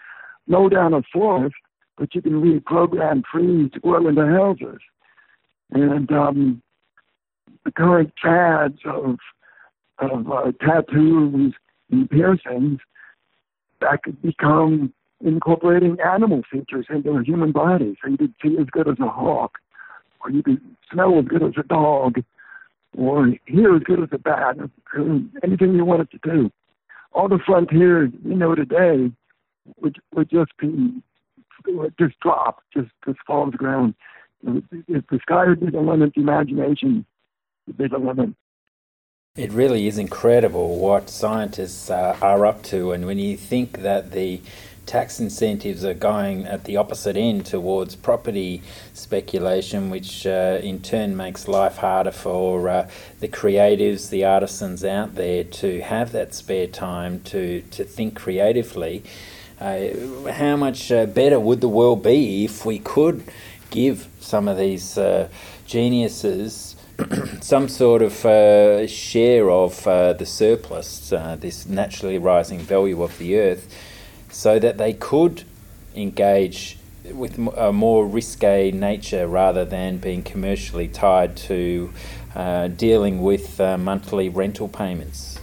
mow 0.47 0.69
down 0.69 0.95
a 0.95 1.02
forest, 1.12 1.57
but 1.97 2.15
you 2.15 2.23
can 2.23 2.43
reprogram 2.43 3.23
trees 3.25 3.71
to 3.73 3.81
grow 3.81 4.07
into 4.09 4.26
houses. 4.26 4.81
And 5.71 6.11
um, 6.12 6.62
the 7.65 7.73
current 7.73 8.12
fads 8.23 8.79
of 8.85 9.19
of 9.99 10.31
uh, 10.31 10.53
tattoos 10.61 11.55
and 11.91 12.11
piercings 12.11 12.81
that 13.81 14.03
could 14.03 14.21
become 14.21 14.93
incorporating 15.25 15.97
animal 16.00 16.43
features 16.50 16.87
into 16.91 17.11
a 17.12 17.25
human 17.25 17.53
body. 17.53 17.97
So 18.03 18.11
you 18.11 18.19
could 18.19 18.35
see 18.43 18.57
as 18.61 18.67
good 18.71 18.88
as 18.88 18.99
a 19.00 19.09
hawk, 19.09 19.59
or 20.23 20.31
you 20.31 20.43
could 20.43 20.61
smell 20.93 21.19
as 21.19 21.25
good 21.25 21.43
as 21.43 21.55
a 21.59 21.62
dog, 21.62 22.23
or 22.97 23.33
hear 23.47 23.75
as 23.75 23.83
good 23.83 24.03
as 24.03 24.09
a 24.12 24.19
bat, 24.19 24.57
anything 25.43 25.75
you 25.75 25.85
wanted 25.85 26.11
to 26.11 26.19
do. 26.19 26.50
All 27.12 27.29
the 27.29 27.38
frontiers 27.45 28.11
we 28.25 28.35
know 28.35 28.55
today 28.55 29.11
would 29.81 29.97
would 30.15 30.31
just 30.31 30.57
be 30.59 31.03
just 31.98 32.18
drop, 32.20 32.62
just 32.72 32.90
just 33.04 33.18
fall 33.26 33.46
to 33.46 33.50
the 33.50 33.56
ground. 33.56 33.94
If 34.88 35.06
the 35.08 35.18
sky 35.22 35.52
be 35.54 35.70
the 35.70 35.80
limit, 35.80 36.12
the 36.14 36.20
imagination 36.20 37.06
be 37.76 37.88
the 37.88 37.98
limit. 37.98 38.30
It 39.36 39.52
really 39.52 39.86
is 39.86 39.98
incredible 39.98 40.78
what 40.78 41.10
scientists 41.10 41.90
uh, 41.90 42.16
are 42.22 42.46
up 42.46 42.62
to, 42.64 42.92
and 42.92 43.04
when 43.06 43.18
you 43.18 43.36
think 43.36 43.82
that 43.82 44.12
the 44.12 44.40
tax 44.86 45.18
incentives 45.18 45.84
are 45.84 45.94
going 45.94 46.46
at 46.46 46.64
the 46.64 46.76
opposite 46.76 47.16
end 47.16 47.44
towards 47.44 47.96
property 47.96 48.62
speculation, 48.94 49.90
which 49.90 50.26
uh, 50.26 50.60
in 50.62 50.80
turn 50.80 51.16
makes 51.16 51.48
life 51.48 51.78
harder 51.78 52.12
for 52.12 52.68
uh, 52.68 52.88
the 53.20 53.28
creatives, 53.28 54.10
the 54.10 54.25
artisans 54.25 54.84
out 54.84 55.16
there 55.16 55.42
to 55.42 55.80
have 55.82 56.12
that 56.12 56.32
spare 56.34 56.68
time 56.68 57.20
to, 57.20 57.62
to 57.62 57.84
think 57.84 58.14
creatively. 58.14 59.02
Uh, 59.58 60.30
how 60.32 60.54
much 60.54 60.92
uh, 60.92 61.06
better 61.06 61.40
would 61.40 61.62
the 61.62 61.68
world 61.68 62.02
be 62.02 62.44
if 62.44 62.66
we 62.66 62.78
could 62.78 63.25
give 63.70 64.06
some 64.20 64.48
of 64.48 64.58
these 64.58 64.98
uh, 64.98 65.26
geniuses 65.66 66.76
some 67.40 67.66
sort 67.66 68.02
of 68.02 68.26
uh, 68.26 68.86
share 68.86 69.50
of 69.50 69.86
uh, 69.86 70.12
the 70.12 70.26
surplus, 70.26 71.10
uh, 71.10 71.36
this 71.40 71.66
naturally 71.66 72.18
rising 72.18 72.58
value 72.58 73.02
of 73.02 73.16
the 73.16 73.38
earth, 73.38 73.75
so 74.30 74.58
that 74.58 74.76
they 74.76 74.92
could 74.92 75.44
engage 75.94 76.76
with 77.12 77.38
a 77.56 77.72
more 77.72 78.06
risque 78.06 78.70
nature 78.72 79.26
rather 79.26 79.64
than 79.64 79.96
being 79.96 80.22
commercially 80.22 80.88
tied 80.88 81.36
to 81.36 81.90
dealing 82.76 83.22
with 83.22 83.58
monthly 83.58 84.28
rental 84.28 84.68
payments. 84.68 85.36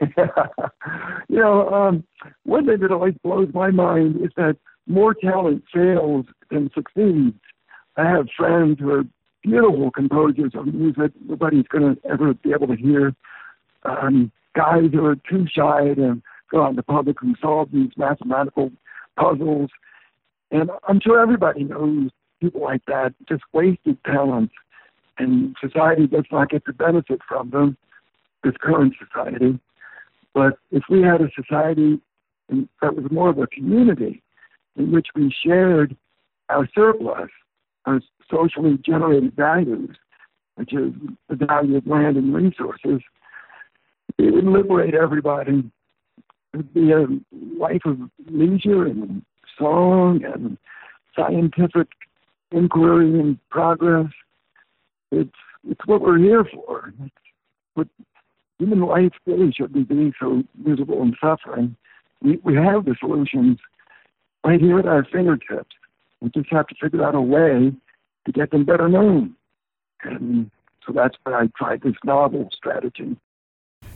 you 1.28 1.38
know, 1.38 1.68
um, 1.70 2.04
one 2.44 2.66
thing 2.66 2.80
that 2.80 2.92
always 2.92 3.14
blows 3.22 3.48
my 3.52 3.70
mind 3.70 4.16
is 4.16 4.30
that 4.36 4.56
more 4.86 5.14
talent 5.14 5.64
fails 5.72 6.26
than 6.50 6.70
succeeds. 6.74 7.36
I 7.96 8.04
have 8.04 8.28
friends 8.36 8.78
who 8.80 8.90
are 8.90 9.04
beautiful 9.42 9.90
composers 9.90 10.52
of 10.54 10.66
music 10.66 11.12
nobody's 11.26 11.66
going 11.68 11.96
to 11.96 12.10
ever 12.10 12.34
be 12.34 12.52
able 12.52 12.66
to 12.68 12.76
hear. 12.76 13.14
Um, 13.84 14.32
guys 14.54 14.90
who 14.92 15.04
are 15.04 15.16
too 15.16 15.46
shy 15.52 15.94
to 15.94 16.20
go 16.50 16.64
out 16.64 16.70
in 16.70 16.76
the 16.76 16.82
public 16.82 17.16
and 17.22 17.36
solve 17.40 17.70
these 17.72 17.90
mathematical 17.96 18.70
puzzles. 19.16 19.70
And 20.50 20.70
I'm 20.88 21.00
sure 21.00 21.20
everybody 21.20 21.64
knows 21.64 22.10
people 22.40 22.62
like 22.62 22.84
that, 22.86 23.14
just 23.28 23.42
wasted 23.52 23.98
talent. 24.04 24.50
And 25.18 25.56
society 25.60 26.06
does 26.06 26.24
not 26.30 26.50
get 26.50 26.64
the 26.64 26.72
benefit 26.72 27.20
from 27.28 27.50
them, 27.50 27.76
this 28.44 28.54
current 28.60 28.94
society. 28.98 29.58
But 30.38 30.56
if 30.70 30.84
we 30.88 31.02
had 31.02 31.20
a 31.20 31.28
society 31.34 32.00
that 32.48 32.94
was 32.94 33.10
more 33.10 33.28
of 33.28 33.38
a 33.38 33.48
community 33.48 34.22
in 34.76 34.92
which 34.92 35.08
we 35.16 35.34
shared 35.44 35.96
our 36.48 36.68
surplus, 36.76 37.28
our 37.86 38.00
socially 38.30 38.78
generated 38.86 39.34
values, 39.34 39.96
which 40.54 40.72
is 40.72 40.92
the 41.28 41.34
value 41.34 41.78
of 41.78 41.88
land 41.88 42.16
and 42.16 42.32
resources, 42.32 43.00
it 44.16 44.32
would 44.32 44.44
liberate 44.44 44.94
everybody. 44.94 45.72
It 46.54 46.56
would 46.58 46.72
be 46.72 46.92
a 46.92 47.06
life 47.58 47.82
of 47.84 47.98
leisure 48.30 48.86
and 48.86 49.22
song 49.58 50.20
and 50.22 50.56
scientific 51.16 51.88
inquiry 52.52 53.18
and 53.18 53.40
progress. 53.50 54.06
It's 55.10 55.34
it's 55.68 55.84
what 55.86 56.00
we're 56.00 56.18
here 56.18 56.44
for. 56.44 56.94
It's 57.04 57.14
what 57.74 57.88
human 58.58 58.80
life 58.80 59.12
really 59.26 59.52
shouldn't 59.52 59.88
be 59.88 60.12
so 60.20 60.42
miserable 60.56 61.02
and 61.02 61.16
suffering. 61.20 61.76
We 62.22 62.38
we 62.42 62.54
have 62.56 62.84
the 62.84 62.96
solutions 62.98 63.58
right 64.44 64.60
here 64.60 64.78
at 64.78 64.86
our 64.86 65.04
fingertips. 65.04 65.76
We 66.20 66.30
just 66.30 66.50
have 66.50 66.66
to 66.68 66.74
figure 66.80 67.04
out 67.04 67.14
a 67.14 67.20
way 67.20 67.72
to 68.26 68.32
get 68.32 68.50
them 68.50 68.64
better 68.64 68.88
known. 68.88 69.34
And 70.02 70.50
so 70.86 70.92
that's 70.92 71.16
why 71.22 71.42
I 71.42 71.46
tried 71.56 71.82
this 71.82 71.96
novel 72.04 72.48
strategy. 72.52 73.16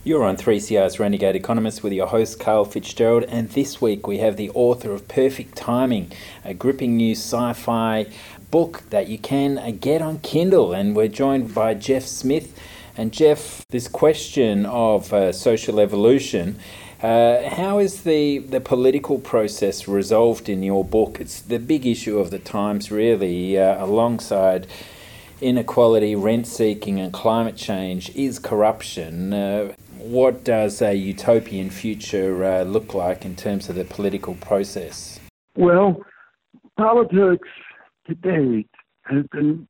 You're 0.04 0.24
on 0.24 0.36
3CR's 0.36 0.98
Renegade 0.98 1.36
Economist 1.36 1.82
with 1.84 1.92
your 1.92 2.08
host, 2.08 2.40
Karl 2.40 2.64
Fitzgerald, 2.64 3.24
and 3.24 3.48
this 3.50 3.80
week 3.80 4.06
we 4.06 4.18
have 4.18 4.36
the 4.36 4.50
author 4.50 4.90
of 4.90 5.06
Perfect 5.06 5.56
Timing, 5.56 6.10
a 6.44 6.54
gripping 6.54 6.96
new 6.96 7.12
sci 7.12 7.52
fi 7.52 8.06
book 8.50 8.82
that 8.90 9.08
you 9.08 9.16
can 9.18 9.58
uh, 9.58 9.70
get 9.70 10.02
on 10.02 10.18
Kindle. 10.18 10.72
And 10.72 10.96
we're 10.96 11.08
joined 11.08 11.54
by 11.54 11.74
Jeff 11.74 12.04
Smith. 12.04 12.58
And 12.96 13.12
Jeff, 13.12 13.66
this 13.68 13.88
question 13.88 14.66
of 14.66 15.12
uh, 15.12 15.32
social 15.32 15.80
evolution 15.80 16.58
uh, 17.02 17.48
how 17.50 17.80
is 17.80 18.04
the, 18.04 18.38
the 18.38 18.60
political 18.60 19.18
process 19.18 19.88
resolved 19.88 20.48
in 20.48 20.62
your 20.62 20.84
book? 20.84 21.20
It's 21.20 21.40
the 21.40 21.58
big 21.58 21.84
issue 21.84 22.20
of 22.20 22.30
the 22.30 22.38
times, 22.38 22.92
really, 22.92 23.58
uh, 23.58 23.84
alongside 23.84 24.68
inequality, 25.40 26.14
rent 26.14 26.46
seeking, 26.46 27.00
and 27.00 27.12
climate 27.12 27.56
change, 27.56 28.14
is 28.14 28.38
corruption. 28.38 29.32
Uh, 29.32 29.72
what 29.98 30.44
does 30.44 30.80
a 30.80 30.94
utopian 30.94 31.70
future 31.70 32.44
uh, 32.44 32.62
look 32.62 32.94
like 32.94 33.24
in 33.24 33.34
terms 33.34 33.68
of 33.68 33.74
the 33.74 33.84
political 33.84 34.34
process? 34.36 35.18
Well, 35.56 36.04
politics 36.76 37.48
to 38.06 38.14
date 38.14 38.70
has 39.06 39.24
been 39.32 39.66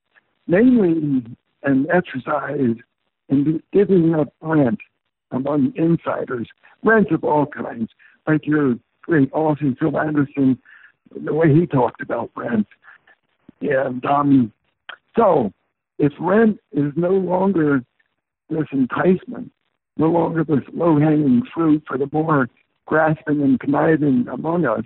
mainly 0.47 1.25
an 1.63 1.87
exercise 1.91 2.77
in 3.29 3.63
giving 3.73 4.15
up 4.15 4.33
rent 4.41 4.81
among 5.31 5.73
insiders, 5.77 6.49
rents 6.83 7.11
of 7.13 7.25
all 7.25 7.47
kinds, 7.47 7.91
like 8.27 8.47
your 8.47 8.77
great 9.03 9.31
Aussie 9.33 9.77
Phil 9.79 9.99
Anderson, 9.99 10.59
the 11.25 11.35
way 11.35 11.53
he 11.53 11.67
talked 11.67 12.01
about 12.01 12.31
rent. 12.37 12.67
And 13.61 14.05
um, 14.05 14.53
so, 15.17 15.53
if 15.99 16.13
rent 16.21 16.59
is 16.73 16.93
no 16.97 17.11
longer 17.11 17.83
this 18.51 18.67
enticement, 18.73 19.53
no 19.97 20.09
longer 20.09 20.45
this 20.45 20.65
low 20.73 20.99
hanging 20.99 21.43
fruit 21.55 21.83
for 21.87 21.99
the 21.99 22.09
more 22.13 22.49
grasping 22.87 23.43
and 23.43 23.61
conniving 23.61 24.27
among 24.31 24.67
us, 24.67 24.85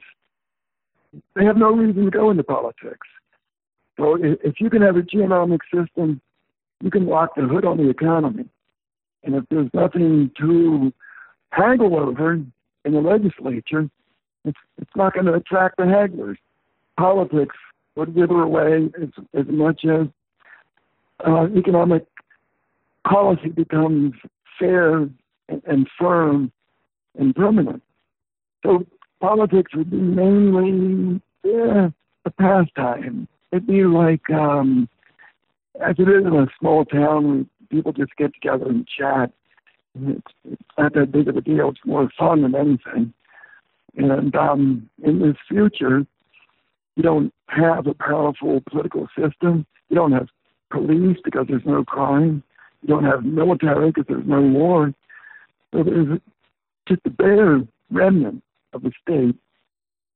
they 1.35 1.45
have 1.45 1.57
no 1.57 1.73
reason 1.73 2.05
to 2.05 2.11
go 2.11 2.31
into 2.31 2.45
politics. 2.45 3.07
So, 3.99 4.19
if 4.21 4.61
you 4.61 4.69
can 4.69 4.83
have 4.83 4.97
a 4.97 5.03
geonomic 5.03 5.61
system, 5.73 6.21
you 6.83 6.91
can 6.91 7.07
lock 7.07 7.35
the 7.37 7.43
hood 7.43 7.65
on 7.65 7.79
the 7.79 7.89
economy. 7.89 8.47
And 9.25 9.35
if 9.35 9.45
there's 9.51 9.71
nothing 9.75 10.31
to 10.39 10.93
haggle 11.51 11.97
over 11.97 12.35
in 12.35 12.93
the 12.93 13.01
legislature, 13.01 13.89
it's, 14.45 14.59
it's 14.79 14.91
not 14.95 15.15
going 15.15 15.27
to 15.27 15.35
attract 15.35 15.79
the 15.79 15.85
hagglers. 15.85 16.37
Politics 16.99 17.57
would 17.97 18.15
wither 18.15 18.41
away 18.41 18.89
as, 19.03 19.09
as 19.35 19.47
much 19.49 19.85
as 19.85 20.07
uh, 21.27 21.47
economic 21.57 22.07
policy 23.09 23.49
becomes 23.49 24.13
fair 24.59 24.97
and, 25.49 25.63
and 25.67 25.89
firm 25.99 26.53
and 27.19 27.35
permanent. 27.35 27.83
So 28.63 28.85
politics 29.21 29.75
would 29.75 29.91
be 29.91 29.97
mainly 29.97 31.21
yeah, 31.43 31.89
a 32.25 32.31
pastime. 32.31 33.29
It'd 33.53 33.67
be 33.67 33.85
like, 33.85 34.29
um, 34.31 34.89
as 35.85 35.97
it 35.99 36.09
is 36.09 36.27
in 36.27 36.35
a 36.35 36.47
small 36.59 36.85
town, 36.85 37.49
people 37.71 37.93
just 37.93 38.17
get 38.17 38.33
together 38.35 38.67
and 38.67 38.87
chat. 38.87 39.33
It's, 40.01 40.21
it's 40.45 40.63
not 40.79 40.95
that 40.95 41.13
big 41.13 41.29
of 41.29 41.37
a 41.37 41.41
deal. 41.41 41.71
It's 41.71 41.81
more 41.85 42.11
fun 42.19 42.43
than 42.43 42.55
anything. 42.55 43.13
And 43.97 44.35
um, 44.37 44.89
in 45.03 45.21
this 45.21 45.37
future, 45.49 46.07
you 46.97 47.03
don't 47.03 47.33
have 47.49 47.87
a 47.87 47.95
powerful 47.95 48.63
political 48.69 49.09
system. 49.19 49.67
You 49.89 49.97
don't 49.97 50.13
have 50.13 50.29
police 50.71 51.19
because 51.25 51.47
there's 51.49 51.65
no 51.65 51.85
crime. 51.85 52.43
You 52.83 52.89
don't 52.89 53.05
have 53.05 53.25
military 53.25 53.91
because 53.91 54.05
there's 54.09 54.27
no 54.27 54.43
war. 54.43 54.93
So 55.73 55.83
there's 55.83 56.21
just 56.89 57.01
a 57.05 57.11
bare 57.11 57.61
remnant 57.91 58.43
of 58.73 58.83
the 58.83 58.93
state. 59.03 59.37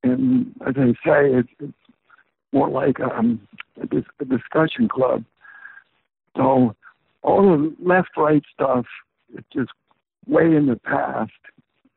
And 0.03 0.55
as 0.67 0.75
I 0.77 0.93
say, 1.05 1.35
it's, 1.35 1.49
it's 1.59 1.73
more 2.53 2.69
like 2.69 3.01
um, 3.01 3.41
a, 3.81 3.87
dis- 3.87 4.05
a 4.21 4.25
discussion 4.25 4.89
club. 4.89 5.25
So 6.37 6.75
all 7.23 7.43
the 7.43 7.75
left-right 7.81 8.43
stuff 8.53 8.87
is 9.37 9.45
just 9.53 9.71
way 10.27 10.55
in 10.55 10.67
the 10.67 10.77
past 10.77 11.33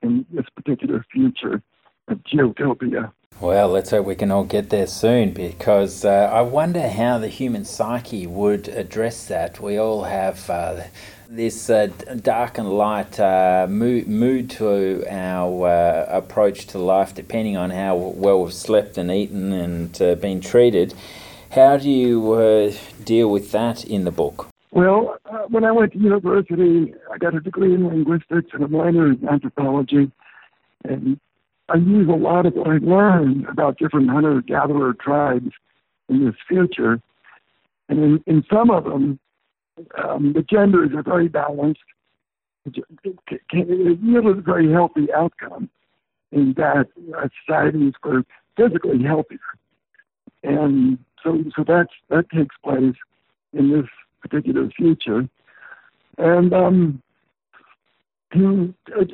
in 0.02 0.26
this 0.32 0.46
particular 0.56 1.06
future 1.12 1.62
of 2.08 2.20
geotopia. 2.24 3.12
Well, 3.40 3.70
let's 3.70 3.90
hope 3.90 4.06
we 4.06 4.16
can 4.16 4.32
all 4.32 4.44
get 4.44 4.70
there 4.70 4.88
soon 4.88 5.32
because 5.32 6.06
uh, 6.06 6.30
I 6.32 6.42
wonder 6.42 6.88
how 6.88 7.18
the 7.18 7.28
human 7.28 7.66
psyche 7.66 8.28
would 8.28 8.68
address 8.68 9.26
that. 9.28 9.60
We 9.60 9.78
all 9.78 10.04
have 10.04 10.50
uh, 10.50 10.84
this 11.28 11.70
uh, 11.70 11.88
dark 12.22 12.58
and 12.58 12.70
light 12.70 13.20
uh, 13.20 13.66
mood, 13.70 14.08
mood, 14.08 14.50
to 14.52 15.04
our 15.10 15.68
uh, 15.68 16.06
approach 16.10 16.68
to 16.68 16.78
life, 16.78 17.16
depending 17.16 17.58
on 17.58 17.72
how 17.72 17.96
well 17.96 18.44
we've 18.44 18.54
slept 18.54 18.98
and 18.98 19.12
eaten 19.12 19.52
and 19.52 20.02
uh, 20.02 20.16
been 20.16 20.40
treated. 20.40 20.94
How 21.54 21.78
do 21.78 21.88
you 21.88 22.74
deal 23.04 23.30
with 23.30 23.52
that 23.52 23.86
in 23.86 24.06
the 24.06 24.12
book? 24.12 24.48
Well, 24.72 25.18
when 25.50 25.64
I 25.64 25.72
went 25.72 25.94
to 25.94 26.00
university, 26.00 26.96
I 27.12 27.20
got 27.20 27.36
a 27.36 27.40
degree 27.40 27.76
in 27.76 27.88
linguistics 27.88 28.50
and 28.54 28.64
a 28.64 28.68
minor 28.68 29.12
in 29.12 29.28
anthropology. 29.30 30.12
And 30.84 31.20
I 31.70 31.76
use 31.76 32.10
a 32.10 32.14
lot 32.16 32.48
of 32.48 32.56
what 32.56 32.70
I 32.70 32.78
learned 32.80 33.46
about 33.48 33.78
different 33.78 34.10
hunter 34.10 34.42
gatherer 34.42 34.96
tribes 34.96 35.52
in 36.10 36.26
this 36.26 36.34
future. 36.48 37.00
And 37.88 38.00
in, 38.00 38.24
in 38.26 38.44
some 38.52 38.72
of 38.72 38.86
them, 38.86 39.20
um, 40.04 40.34
the 40.34 40.42
genders 40.42 40.90
are 40.96 41.04
very 41.04 41.28
balanced. 41.28 41.82
It, 42.66 42.84
it 43.04 44.00
yields 44.02 44.40
a 44.40 44.42
very 44.42 44.72
healthy 44.72 45.14
outcome 45.14 45.70
in 46.32 46.54
that 46.58 46.88
uh, 47.16 47.28
societies 47.46 47.94
were 48.04 48.24
physically 48.58 49.04
healthier. 49.04 49.38
And 50.42 50.98
so, 51.24 51.44
so 51.56 51.64
that's, 51.66 51.94
that 52.10 52.30
takes 52.30 52.56
place 52.64 52.96
in 53.54 53.72
this 53.72 53.90
particular 54.22 54.70
future. 54.70 55.28
And 56.18 56.54
um, 56.54 57.02
to 58.34 58.74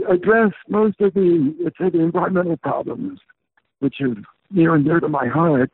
address 0.09 0.51
most 0.67 0.99
of 1.01 1.13
the, 1.13 1.55
let's 1.63 1.77
say, 1.77 1.89
the 1.89 2.01
environmental 2.01 2.57
problems, 2.57 3.19
which 3.79 4.01
is 4.01 4.17
near 4.51 4.75
and 4.75 4.85
dear 4.85 4.99
to 4.99 5.09
my 5.09 5.27
heart, 5.27 5.71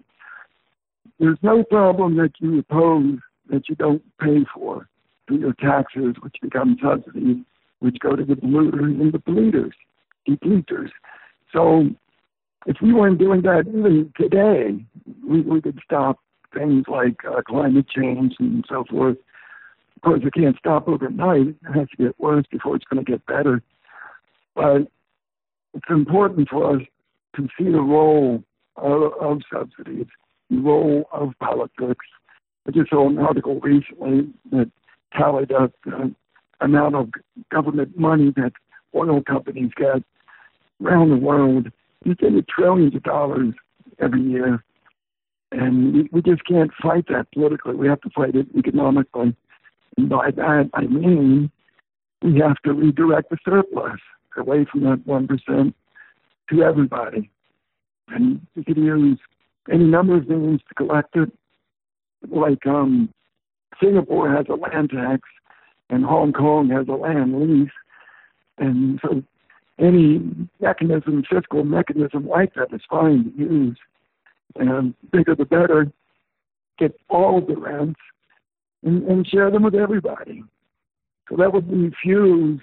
there's 1.19 1.37
no 1.41 1.63
problem 1.63 2.17
that 2.17 2.33
you 2.39 2.59
oppose 2.59 3.19
that 3.49 3.69
you 3.69 3.75
don't 3.75 4.03
pay 4.19 4.45
for 4.53 4.87
through 5.27 5.39
your 5.39 5.53
taxes, 5.53 6.15
which 6.21 6.35
become 6.41 6.77
subsidies, 6.83 7.37
which 7.79 7.97
go 7.99 8.15
to 8.15 8.25
the 8.25 8.35
polluters 8.35 8.99
and 8.99 9.13
the 9.13 9.19
polluters, 9.19 9.71
depluters. 10.27 10.89
So 11.53 11.89
if 12.65 12.77
we 12.81 12.93
weren't 12.93 13.19
doing 13.19 13.41
that 13.43 13.65
even 13.67 14.11
today, 14.19 14.83
we, 15.27 15.41
we 15.41 15.61
could 15.61 15.79
stop 15.83 16.19
things 16.57 16.85
like 16.87 17.17
uh, 17.25 17.41
climate 17.47 17.87
change 17.89 18.33
and 18.39 18.65
so 18.67 18.83
forth 18.89 19.17
of 19.95 20.01
course, 20.01 20.21
it 20.23 20.33
can't 20.33 20.57
stop 20.57 20.87
overnight. 20.87 21.47
It 21.47 21.57
has 21.73 21.87
to 21.89 21.97
get 21.97 22.19
worse 22.19 22.45
before 22.51 22.75
it's 22.75 22.85
going 22.85 23.03
to 23.03 23.11
get 23.11 23.25
better. 23.25 23.61
But 24.55 24.87
it's 25.73 25.89
important 25.89 26.49
for 26.49 26.75
us 26.75 26.81
to 27.35 27.47
see 27.57 27.65
the 27.65 27.81
role 27.81 28.43
of, 28.77 29.13
of 29.21 29.41
subsidies, 29.51 30.07
the 30.49 30.59
role 30.59 31.05
of 31.11 31.33
politics. 31.39 32.05
I 32.67 32.71
just 32.71 32.89
saw 32.89 33.07
an 33.09 33.17
article 33.17 33.59
recently 33.61 34.29
that 34.51 34.71
tallied 35.17 35.51
up 35.51 35.71
the 35.85 36.13
amount 36.61 36.95
of 36.95 37.09
government 37.51 37.97
money 37.97 38.31
that 38.35 38.53
oil 38.95 39.21
companies 39.21 39.71
get 39.75 40.03
around 40.83 41.09
the 41.09 41.17
world. 41.17 41.71
It's 42.05 42.21
in 42.21 42.35
the 42.35 42.43
trillions 42.43 42.95
of 42.95 43.03
dollars 43.03 43.53
every 43.99 44.21
year. 44.21 44.63
And 45.51 45.93
we, 45.93 46.09
we 46.11 46.21
just 46.21 46.45
can't 46.45 46.71
fight 46.81 47.05
that 47.09 47.27
politically. 47.33 47.75
We 47.75 47.87
have 47.87 48.01
to 48.01 48.09
fight 48.09 48.35
it 48.35 48.47
economically. 48.57 49.35
And 49.97 50.09
by 50.09 50.31
that, 50.31 50.69
I 50.73 50.81
mean 50.81 51.51
we 52.21 52.39
have 52.39 52.57
to 52.65 52.73
redirect 52.73 53.29
the 53.29 53.37
surplus 53.45 53.99
away 54.37 54.65
from 54.69 54.81
that 54.81 55.05
1% 55.05 55.73
to 56.49 56.63
everybody. 56.63 57.29
And 58.09 58.45
we 58.55 58.63
could 58.63 58.77
use 58.77 59.19
any 59.71 59.85
number 59.85 60.17
of 60.17 60.27
means 60.27 60.61
to 60.67 60.75
collect 60.75 61.15
it. 61.15 61.31
Like 62.29 62.65
um, 62.65 63.13
Singapore 63.81 64.31
has 64.35 64.45
a 64.49 64.55
land 64.55 64.91
tax 64.91 65.21
and 65.89 66.03
Hong 66.03 66.33
Kong 66.33 66.69
has 66.69 66.87
a 66.87 66.93
land 66.93 67.39
lease. 67.39 67.69
And 68.57 68.99
so 69.03 69.23
any 69.79 70.21
mechanism, 70.59 71.23
fiscal 71.29 71.63
mechanism 71.63 72.27
like 72.27 72.53
that 72.55 72.73
is 72.73 72.81
fine 72.89 73.25
to 73.25 73.37
use. 73.37 73.77
And 74.55 74.93
bigger 75.11 75.35
the 75.35 75.45
better. 75.45 75.91
Get 76.77 76.99
all 77.09 77.41
the 77.41 77.55
rents 77.55 77.99
and, 78.83 79.03
and 79.03 79.27
share 79.27 79.51
them 79.51 79.63
with 79.63 79.75
everybody. 79.75 80.43
So 81.29 81.35
that 81.37 81.51
would 81.53 81.69
refuse 81.71 82.61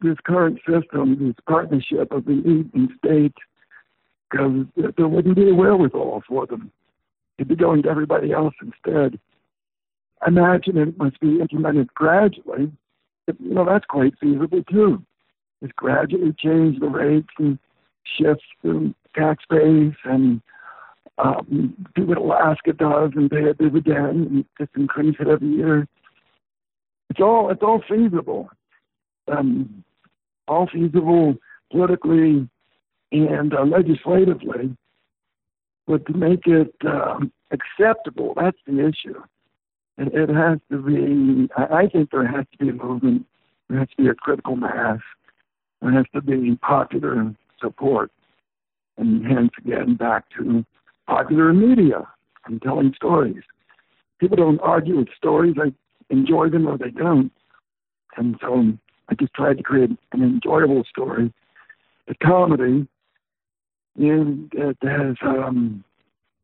this 0.00 0.16
current 0.24 0.58
system, 0.66 1.18
this 1.26 1.34
partnership 1.46 2.12
of 2.12 2.24
the 2.24 2.32
elite 2.32 2.70
and 2.74 2.90
state, 2.98 3.34
because 4.30 4.66
there 4.96 5.08
wouldn't 5.08 5.36
be 5.36 5.50
a 5.50 5.54
wherewithal 5.54 6.22
for 6.26 6.46
them. 6.46 6.70
It'd 7.38 7.48
be 7.48 7.56
going 7.56 7.82
to 7.82 7.90
everybody 7.90 8.32
else 8.32 8.54
instead. 8.62 9.18
I 10.22 10.28
imagine 10.28 10.78
it 10.78 10.96
must 10.96 11.20
be 11.20 11.40
implemented 11.40 11.92
gradually. 11.94 12.72
But, 13.26 13.40
you 13.40 13.54
know, 13.54 13.64
that's 13.64 13.84
quite 13.86 14.14
feasible 14.20 14.62
too. 14.70 15.02
Just 15.62 15.76
gradually 15.76 16.34
change 16.38 16.78
the 16.78 16.88
rates 16.88 17.28
and 17.38 17.58
shift 18.04 18.42
the 18.62 18.94
tax 19.14 19.44
base 19.48 19.94
and 20.04 20.40
um, 21.18 21.74
do 21.94 22.06
what 22.06 22.18
Alaska 22.18 22.72
does 22.72 23.12
and 23.14 23.30
pay 23.30 23.44
a 23.44 23.54
dividend 23.54 24.26
and 24.26 24.44
just 24.58 24.70
increase 24.76 25.16
it 25.20 25.28
every 25.28 25.48
year. 25.48 25.86
It's 27.10 27.20
all 27.20 27.50
it's 27.50 27.62
all 27.62 27.82
feasible, 27.88 28.48
um, 29.28 29.84
all 30.48 30.66
feasible 30.66 31.36
politically 31.70 32.48
and 33.12 33.54
uh, 33.54 33.62
legislatively, 33.62 34.76
but 35.86 36.04
to 36.06 36.14
make 36.14 36.46
it 36.46 36.74
um, 36.86 37.32
acceptable, 37.52 38.34
that's 38.36 38.58
the 38.66 38.80
issue. 38.80 39.22
It, 39.98 40.12
it 40.14 40.34
has 40.34 40.58
to 40.70 40.82
be. 40.82 41.48
I, 41.56 41.82
I 41.82 41.86
think 41.88 42.10
there 42.10 42.26
has 42.26 42.46
to 42.52 42.58
be 42.58 42.70
a 42.70 42.72
movement. 42.72 43.26
There 43.68 43.78
has 43.78 43.88
to 43.90 44.02
be 44.02 44.08
a 44.08 44.14
critical 44.14 44.56
mass. 44.56 44.98
There 45.80 45.92
has 45.92 46.06
to 46.14 46.22
be 46.22 46.56
popular 46.56 47.32
support, 47.60 48.10
and 48.96 49.24
hence 49.24 49.50
again 49.58 49.94
back 49.94 50.24
to 50.38 50.64
popular 51.06 51.52
media 51.52 52.06
and 52.46 52.60
telling 52.62 52.92
stories. 52.94 53.42
People 54.18 54.36
don't 54.36 54.60
argue 54.60 54.98
with 54.98 55.08
stories. 55.16 55.54
They 55.56 55.72
enjoy 56.10 56.48
them 56.50 56.66
or 56.66 56.78
they 56.78 56.90
don't. 56.90 57.32
And 58.16 58.36
so 58.40 58.72
I 59.08 59.14
just 59.14 59.34
tried 59.34 59.58
to 59.58 59.62
create 59.62 59.90
an 60.12 60.22
enjoyable 60.22 60.84
story. 60.88 61.32
The 62.06 62.14
comedy 62.16 62.86
and 63.96 64.52
it 64.54 64.76
has 64.82 65.16
um, 65.22 65.84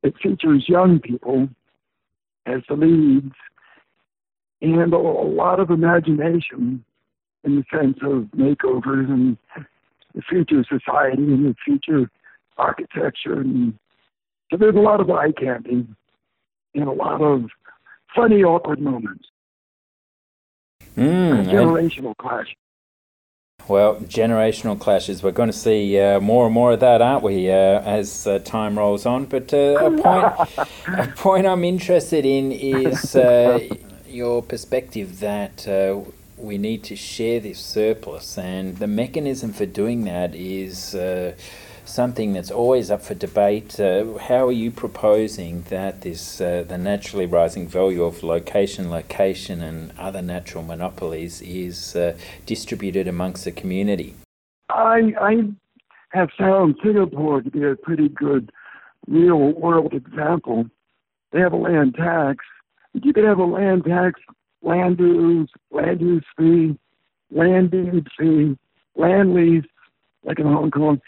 it 0.02 0.14
features 0.22 0.64
young 0.68 1.00
people 1.00 1.48
as 2.46 2.60
the 2.68 2.74
leads 2.74 3.34
and 4.62 4.92
a, 4.92 4.96
a 4.96 4.98
lot 4.98 5.60
of 5.60 5.70
imagination 5.70 6.84
in 7.44 7.56
the 7.56 7.64
sense 7.72 7.98
of 8.02 8.24
makeovers 8.36 9.08
and 9.08 9.36
the 10.14 10.22
future 10.22 10.64
society 10.64 11.22
and 11.22 11.46
the 11.46 11.54
future 11.64 12.10
architecture 12.58 13.40
and 13.40 13.78
so 14.50 14.56
there's 14.56 14.74
a 14.74 14.80
lot 14.80 15.00
of 15.00 15.10
eye 15.10 15.32
candy 15.32 15.86
and 16.74 16.88
a 16.88 16.92
lot 16.92 17.20
of 17.20 17.46
funny, 18.14 18.42
awkward 18.42 18.80
moments. 18.80 19.26
Mm, 20.96 21.46
generational 21.46 22.16
clash. 22.16 22.56
Well, 23.68 23.96
generational 23.96 24.78
clashes. 24.78 25.22
We're 25.22 25.30
going 25.30 25.50
to 25.50 25.56
see 25.56 25.98
uh, 26.00 26.18
more 26.18 26.46
and 26.46 26.54
more 26.54 26.72
of 26.72 26.80
that, 26.80 27.00
aren't 27.00 27.22
we, 27.22 27.48
uh, 27.50 27.54
as 27.54 28.26
uh, 28.26 28.40
time 28.40 28.76
rolls 28.78 29.06
on? 29.06 29.26
But 29.26 29.54
uh, 29.54 29.56
a 29.56 29.90
point, 29.90 30.68
a 30.98 31.06
point 31.14 31.46
I'm 31.46 31.62
interested 31.62 32.26
in 32.26 32.50
is 32.50 33.14
uh, 33.14 33.60
your 34.08 34.42
perspective 34.42 35.20
that 35.20 35.68
uh, 35.68 36.00
we 36.36 36.58
need 36.58 36.82
to 36.84 36.96
share 36.96 37.38
this 37.38 37.60
surplus, 37.60 38.38
and 38.38 38.78
the 38.78 38.88
mechanism 38.88 39.52
for 39.52 39.66
doing 39.66 40.04
that 40.04 40.34
is 40.34 40.94
uh, 40.94 41.34
something 41.90 42.32
that's 42.32 42.50
always 42.50 42.90
up 42.90 43.02
for 43.02 43.14
debate. 43.14 43.78
Uh, 43.78 44.16
how 44.18 44.46
are 44.46 44.52
you 44.52 44.70
proposing 44.70 45.62
that 45.68 46.02
this 46.02 46.40
uh, 46.40 46.64
the 46.66 46.78
naturally 46.78 47.26
rising 47.26 47.66
value 47.68 48.04
of 48.04 48.22
location, 48.22 48.90
location, 48.90 49.60
and 49.60 49.92
other 49.98 50.22
natural 50.22 50.62
monopolies 50.62 51.42
is 51.42 51.96
uh, 51.96 52.16
distributed 52.46 53.06
amongst 53.08 53.44
the 53.44 53.52
community? 53.52 54.14
I, 54.68 55.12
I 55.20 55.34
have 56.10 56.30
found 56.38 56.76
Singapore 56.82 57.42
to 57.42 57.50
be 57.50 57.64
a 57.64 57.76
pretty 57.76 58.08
good 58.08 58.50
real 59.06 59.52
world 59.52 59.92
example. 59.92 60.66
They 61.32 61.40
have 61.40 61.52
a 61.52 61.56
land 61.56 61.94
tax. 61.96 62.44
You 62.92 63.12
could 63.12 63.24
have 63.24 63.38
a 63.38 63.44
land 63.44 63.84
tax, 63.84 64.20
land 64.62 64.98
use, 64.98 65.50
land 65.70 66.00
use 66.00 66.24
fee, 66.36 66.78
land 67.30 67.70
deed 67.70 68.06
fee, 68.18 68.56
land 68.96 69.34
lease, 69.34 69.64
like 70.24 70.38
in 70.38 70.46
Hong 70.46 70.70
Kong 70.70 71.00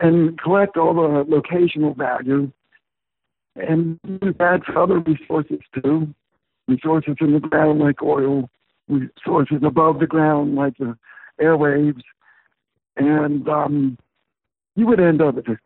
and 0.00 0.38
collect 0.40 0.76
all 0.76 0.94
the 0.94 1.24
locational 1.24 1.96
value 1.96 2.50
and 3.56 3.98
use 4.04 4.34
that 4.38 4.64
for 4.64 4.78
other 4.78 5.00
resources 5.00 5.58
too. 5.82 6.14
Resources 6.68 7.16
in 7.20 7.32
the 7.32 7.40
ground 7.40 7.80
like 7.80 8.02
oil, 8.02 8.48
resources 8.88 9.58
above 9.64 10.00
the 10.00 10.06
ground 10.06 10.54
like 10.54 10.76
the 10.78 10.96
airwaves, 11.40 12.02
and 12.96 13.48
um, 13.48 13.98
you 14.76 14.86
would 14.86 15.00
end 15.00 15.22
up 15.22 15.36
with 15.36 15.48
a 15.48 15.56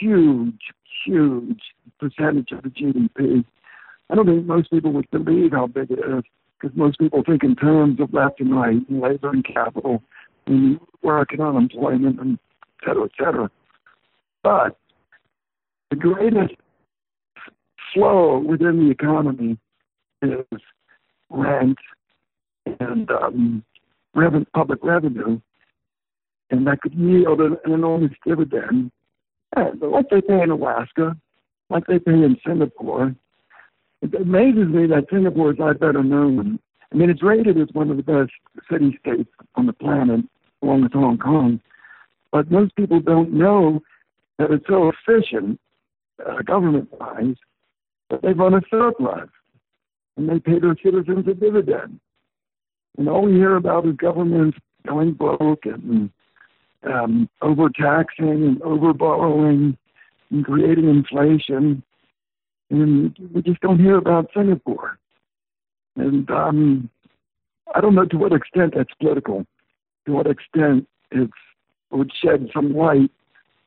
huge, 0.00 0.60
huge 1.04 1.60
percentage 2.00 2.50
of 2.52 2.62
the 2.62 2.70
GDP. 2.70 3.44
I 4.10 4.14
don't 4.14 4.26
think 4.26 4.46
most 4.46 4.70
people 4.70 4.92
would 4.92 5.10
believe 5.10 5.52
how 5.52 5.66
big 5.66 5.90
it 5.90 6.00
is 6.00 6.24
because 6.60 6.76
most 6.76 6.98
people 6.98 7.22
think 7.24 7.44
in 7.44 7.54
terms 7.54 8.00
of 8.00 8.12
left 8.12 8.40
and 8.40 8.54
right 8.54 8.88
and 8.88 9.00
labor 9.00 9.30
and 9.30 9.44
capital 9.44 10.02
and 10.46 10.80
work 11.02 11.32
and 11.32 11.40
unemployment 11.40 12.20
and 12.20 12.38
et 12.82 12.88
cetera, 12.88 13.04
et 13.04 13.10
cetera. 13.18 13.50
But 14.48 14.78
the 15.90 15.96
greatest 15.96 16.54
flow 17.92 18.38
within 18.38 18.82
the 18.82 18.90
economy 18.90 19.58
is 20.22 20.60
rent 21.28 21.76
and 22.80 23.10
um, 23.10 23.62
revenue, 24.14 24.46
public 24.54 24.78
revenue, 24.82 25.38
and 26.50 26.66
that 26.66 26.80
could 26.80 26.94
yield 26.94 27.42
an, 27.42 27.58
an 27.66 27.72
enormous 27.72 28.12
dividend, 28.26 28.90
and 29.54 29.82
like 29.82 30.08
they 30.08 30.22
pay 30.22 30.40
in 30.40 30.50
Alaska, 30.50 31.14
like 31.68 31.86
they 31.86 31.98
pay 31.98 32.12
in 32.12 32.38
Singapore. 32.46 33.14
It 34.00 34.14
amazes 34.14 34.68
me 34.68 34.86
that 34.86 35.08
Singapore 35.12 35.52
is 35.52 35.58
not 35.58 35.78
better 35.78 36.02
known. 36.02 36.58
I 36.90 36.96
mean, 36.96 37.10
it's 37.10 37.22
rated 37.22 37.60
as 37.60 37.68
one 37.74 37.90
of 37.90 37.98
the 37.98 38.02
best 38.02 38.32
city 38.72 38.98
states 39.02 39.28
on 39.56 39.66
the 39.66 39.74
planet, 39.74 40.24
along 40.62 40.84
with 40.84 40.92
Hong 40.94 41.18
Kong. 41.18 41.60
But 42.32 42.50
most 42.50 42.74
people 42.76 43.00
don't 43.00 43.34
know 43.34 43.82
that 44.38 44.50
it's 44.50 44.66
so 44.66 44.90
efficient, 44.90 45.60
uh, 46.26 46.42
government 46.42 46.88
wise, 46.98 47.36
that 48.10 48.22
they 48.22 48.32
run 48.32 48.54
a 48.54 48.60
surplus 48.70 49.28
and 50.16 50.28
they 50.28 50.38
pay 50.38 50.58
their 50.58 50.76
citizens 50.82 51.26
a 51.28 51.34
dividend. 51.34 52.00
And 52.96 53.08
all 53.08 53.22
we 53.22 53.32
hear 53.32 53.56
about 53.56 53.86
is 53.86 53.94
governments 53.96 54.58
going 54.86 55.12
broke 55.12 55.64
and 55.64 56.10
um, 56.84 57.28
overtaxing 57.42 58.28
and 58.44 58.60
overborrowing 58.60 59.76
and 60.30 60.44
creating 60.44 60.88
inflation. 60.88 61.82
And 62.70 63.16
we 63.32 63.42
just 63.42 63.60
don't 63.60 63.80
hear 63.80 63.96
about 63.96 64.30
Singapore. 64.34 64.98
And 65.96 66.30
um, 66.30 66.90
I 67.74 67.80
don't 67.80 67.94
know 67.94 68.04
to 68.04 68.16
what 68.16 68.32
extent 68.32 68.74
that's 68.76 68.92
political, 69.00 69.46
to 70.06 70.12
what 70.12 70.26
extent 70.26 70.88
it 71.10 71.30
would 71.90 72.10
shed 72.22 72.48
some 72.54 72.74
light 72.74 73.10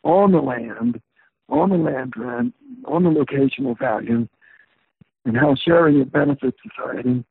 on 0.03 0.31
the 0.31 0.41
land, 0.41 1.01
on 1.49 1.69
the 1.69 1.77
land 1.77 2.13
rent, 2.17 2.53
on 2.85 3.03
the 3.03 3.09
locational 3.09 3.77
value, 3.77 4.27
and 5.25 5.37
how 5.37 5.55
sharing 5.55 5.99
it 5.99 6.11
benefits 6.11 6.57
society. 6.67 7.23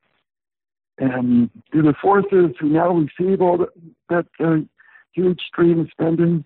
And 0.99 1.51
do 1.73 1.83
the 1.83 1.95
forces 2.01 2.55
who 2.61 2.69
now 2.69 2.91
receive 2.91 3.41
all 3.41 3.59
the, 3.59 3.69
that 4.11 4.27
uh, 4.39 4.59
huge 5.13 5.41
stream 5.49 5.81
of 5.81 5.89
spending, 5.91 6.45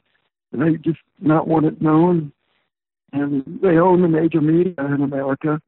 they 0.52 0.74
just 0.76 1.00
not 1.20 1.48
want 1.48 1.66
it 1.66 1.82
known? 1.82 2.32
And 3.12 3.60
they 3.62 3.76
own 3.76 4.02
the 4.02 4.08
major 4.08 4.40
media 4.40 4.74
in 4.78 5.02
America. 5.02 5.60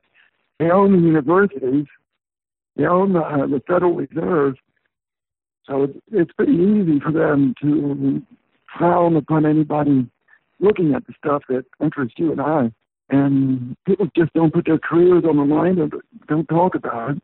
They 0.58 0.70
own 0.70 0.92
the 0.92 1.06
universities. 1.06 1.86
They 2.76 2.86
own 2.86 3.12
the, 3.12 3.20
uh, 3.20 3.46
the 3.46 3.62
Federal 3.66 3.94
Reserve. 3.94 4.54
So 5.66 5.84
it's, 5.84 5.98
it's 6.12 6.32
pretty 6.32 6.52
easy 6.52 7.00
for 7.00 7.10
them 7.10 7.54
to 7.62 8.22
frown 8.78 9.16
upon 9.16 9.46
anybody 9.46 10.08
looking 10.60 10.94
at 10.94 11.06
the 11.06 11.14
stuff 11.18 11.42
that 11.48 11.64
interests 11.80 12.18
you 12.18 12.32
and 12.32 12.40
I. 12.40 12.72
And 13.08 13.76
people 13.86 14.08
just 14.16 14.32
don't 14.32 14.52
put 14.52 14.66
their 14.66 14.78
careers 14.78 15.24
on 15.28 15.36
the 15.36 15.54
line 15.54 15.78
and 15.78 15.92
don't 16.28 16.46
talk 16.48 16.74
about 16.74 17.12
it. 17.12 17.22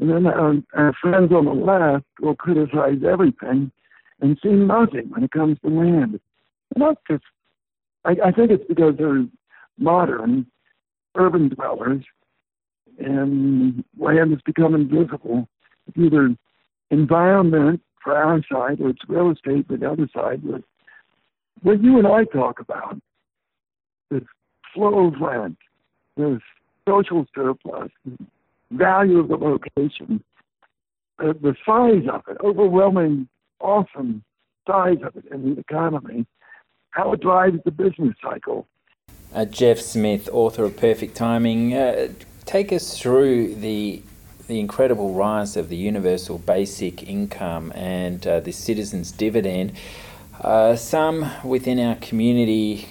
And 0.00 0.10
then 0.10 0.26
our, 0.26 0.54
our 0.74 0.94
friends 1.00 1.32
on 1.32 1.44
the 1.44 1.52
left 1.52 2.06
will 2.20 2.34
criticize 2.34 3.02
everything 3.06 3.70
and 4.20 4.38
see 4.42 4.48
nothing 4.48 5.10
when 5.10 5.24
it 5.24 5.30
comes 5.30 5.58
to 5.60 5.68
land. 5.68 6.18
And 6.74 6.82
that's 6.82 7.00
just, 7.10 7.24
I, 8.04 8.16
I 8.24 8.32
think 8.32 8.50
it's 8.50 8.64
because 8.66 8.94
they're 8.96 9.26
modern 9.78 10.46
urban 11.14 11.48
dwellers 11.48 12.04
and 12.98 13.84
land 13.98 14.30
has 14.30 14.40
become 14.46 14.74
invisible. 14.74 15.48
It's 15.86 15.98
either 15.98 16.34
environment 16.90 17.82
for 18.02 18.16
our 18.16 18.40
side 18.50 18.80
or 18.80 18.90
it's 18.90 19.02
real 19.08 19.30
estate 19.30 19.66
for 19.66 19.76
the 19.76 19.90
other 19.90 20.08
side 20.14 20.42
with 20.42 20.62
what 21.62 21.82
you 21.82 21.98
and 21.98 22.06
I 22.06 22.24
talk 22.24 22.60
about, 22.60 22.98
this 24.10 24.22
flow 24.74 25.08
of 25.08 25.14
rent, 25.20 25.58
this 26.16 26.40
social 26.88 27.26
surplus, 27.34 27.90
value 28.70 29.18
of 29.18 29.28
the 29.28 29.36
location, 29.36 30.22
uh, 31.18 31.32
the 31.40 31.54
size 31.64 32.08
of 32.12 32.22
it, 32.28 32.38
overwhelming, 32.42 33.28
awesome 33.60 34.24
size 34.66 34.98
of 35.04 35.16
it 35.16 35.24
in 35.32 35.54
the 35.54 35.60
economy, 35.60 36.26
how 36.90 37.12
it 37.12 37.20
drives 37.20 37.58
the 37.64 37.70
business 37.70 38.14
cycle. 38.22 38.66
Uh, 39.34 39.44
Jeff 39.44 39.78
Smith, 39.78 40.28
author 40.32 40.64
of 40.64 40.76
Perfect 40.76 41.16
Timing, 41.16 41.74
uh, 41.74 42.08
take 42.44 42.72
us 42.72 42.98
through 42.98 43.54
the 43.54 44.02
the 44.48 44.58
incredible 44.58 45.14
rise 45.14 45.56
of 45.56 45.68
the 45.68 45.76
universal 45.76 46.36
basic 46.36 47.08
income 47.08 47.72
and 47.74 48.26
uh, 48.26 48.40
the 48.40 48.52
citizens' 48.52 49.12
dividend. 49.12 49.72
Uh, 50.42 50.74
some 50.74 51.30
within 51.44 51.78
our 51.78 51.94
community 51.96 52.88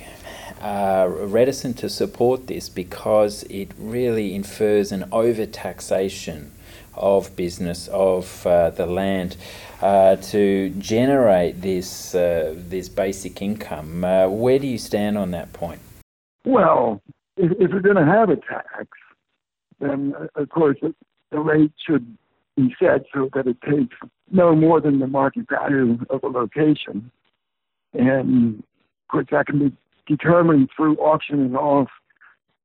are 0.61 1.09
reticent 1.09 1.77
to 1.77 1.89
support 1.89 2.47
this 2.47 2.69
because 2.69 3.43
it 3.43 3.69
really 3.77 4.33
infers 4.33 4.93
an 4.93 5.03
overtaxation 5.11 6.49
of 6.95 7.35
business 7.35 7.89
of 7.89 8.47
uh, 8.47 8.69
the 8.69 8.85
land 8.85 9.35
uh, 9.81 10.15
to 10.15 10.69
generate 10.77 11.61
this 11.61 12.15
uh, 12.15 12.53
this 12.55 12.87
basic 12.87 13.41
income. 13.41 14.05
Uh, 14.05 14.29
where 14.29 14.57
do 14.57 14.67
you 14.67 14.77
stand 14.77 15.17
on 15.17 15.31
that 15.31 15.51
point? 15.51 15.81
Well, 16.45 17.01
if, 17.35 17.51
if 17.59 17.71
you're 17.71 17.81
going 17.81 17.97
to 17.97 18.05
have 18.05 18.29
a 18.29 18.37
tax, 18.37 18.87
then 19.81 20.13
of 20.35 20.47
course 20.47 20.77
the 21.31 21.39
rate 21.39 21.73
should 21.85 22.17
be 22.55 22.73
set 22.79 23.05
so 23.13 23.29
that 23.33 23.45
it 23.47 23.57
takes 23.61 23.95
no 24.31 24.55
more 24.55 24.79
than 24.79 24.99
the 24.99 25.07
market 25.07 25.49
value 25.49 25.97
of 26.09 26.23
a 26.23 26.27
location. 26.27 27.11
And 27.93 28.59
of 28.59 29.07
course, 29.11 29.27
that 29.31 29.47
can 29.47 29.59
be 29.59 29.77
determined 30.07 30.69
through 30.75 30.95
auctioning 30.97 31.55
off 31.55 31.89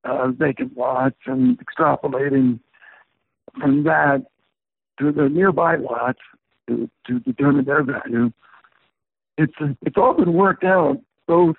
uh, 0.04 0.28
vacant 0.28 0.76
lots 0.76 1.16
and 1.26 1.58
extrapolating 1.58 2.60
from 3.60 3.84
that 3.84 4.26
to 4.98 5.12
the 5.12 5.28
nearby 5.28 5.76
lots 5.76 6.20
to, 6.68 6.88
to 7.06 7.18
determine 7.20 7.64
their 7.64 7.82
value. 7.82 8.32
It's 9.38 9.54
it's 9.82 9.96
all 9.96 10.14
been 10.14 10.32
worked 10.32 10.64
out 10.64 11.00
both 11.26 11.56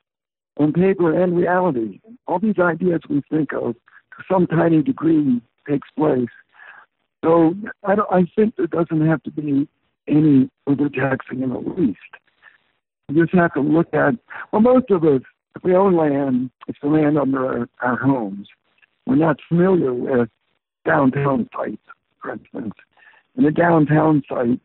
on 0.58 0.74
paper 0.74 1.22
and 1.22 1.38
reality. 1.38 2.00
All 2.26 2.40
these 2.40 2.58
ideas 2.60 3.02
we 3.10 3.22
think 3.30 3.54
of, 3.54 3.74
to 3.74 4.24
some 4.32 4.48
tiny 4.48 4.82
degree, 4.82 5.42
takes 5.68 5.88
place. 5.96 6.30
So 7.24 7.54
I, 7.84 7.96
don't, 7.96 8.12
I 8.12 8.26
think 8.36 8.56
there 8.56 8.68
doesn't 8.68 9.06
have 9.06 9.22
to 9.24 9.32
be 9.32 9.68
any 10.08 10.50
overtaxing 10.66 11.44
in 11.44 11.50
the 11.50 11.60
least. 11.60 12.00
You 13.10 13.26
just 13.26 13.36
have 13.36 13.54
to 13.54 13.62
look 13.62 13.94
at, 13.94 14.16
well, 14.52 14.62
most 14.62 14.92
of 14.92 15.04
us, 15.04 15.22
if 15.56 15.64
we 15.64 15.76
own 15.76 15.96
land, 15.96 16.52
it's 16.68 16.78
the 16.82 16.90
land 16.90 17.18
under 17.18 17.46
our, 17.46 17.70
our 17.82 17.98
homes. 17.98 18.48
We're 19.06 19.16
not 19.16 19.38
familiar 19.48 19.94
with 19.94 20.30
downtown 20.86 21.50
sites, 21.56 21.82
for 22.22 22.34
instance. 22.34 22.74
And 23.36 23.46
a 23.46 23.52
downtown 23.52 24.24
site 24.28 24.60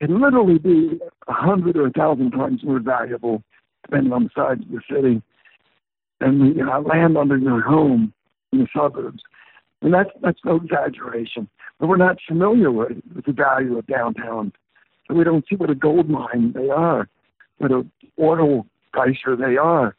can 0.00 0.20
literally 0.20 0.58
be 0.58 1.00
a 1.26 1.32
hundred 1.32 1.76
or 1.76 1.86
a 1.86 1.90
thousand 1.90 2.30
times 2.30 2.62
more 2.62 2.78
valuable, 2.78 3.42
depending 3.84 4.12
on 4.12 4.24
the 4.24 4.30
size 4.36 4.58
of 4.60 4.68
the 4.70 4.80
city, 4.88 5.22
than 6.20 6.38
the 6.38 6.62
uh, 6.62 6.80
land 6.80 7.18
under 7.18 7.36
your 7.36 7.62
home 7.62 8.12
in 8.52 8.60
the 8.60 8.68
suburbs. 8.74 9.22
And 9.82 9.92
that's 9.92 10.10
that's 10.22 10.38
no 10.44 10.56
exaggeration. 10.56 11.48
but 11.78 11.88
we're 11.88 11.96
not 11.96 12.18
familiar 12.26 12.70
with, 12.70 12.98
with 13.14 13.24
the 13.24 13.32
value 13.32 13.76
of 13.78 13.86
downtown. 13.86 14.52
So 15.06 15.14
we 15.14 15.24
don't 15.24 15.44
see 15.48 15.56
what 15.56 15.70
a 15.70 15.74
gold 15.74 16.08
mine 16.08 16.52
they 16.54 16.68
are, 16.68 17.08
what 17.58 17.72
a 17.72 17.86
oil 18.20 18.66
geyser 18.94 19.36
they 19.36 19.56
are. 19.56 19.96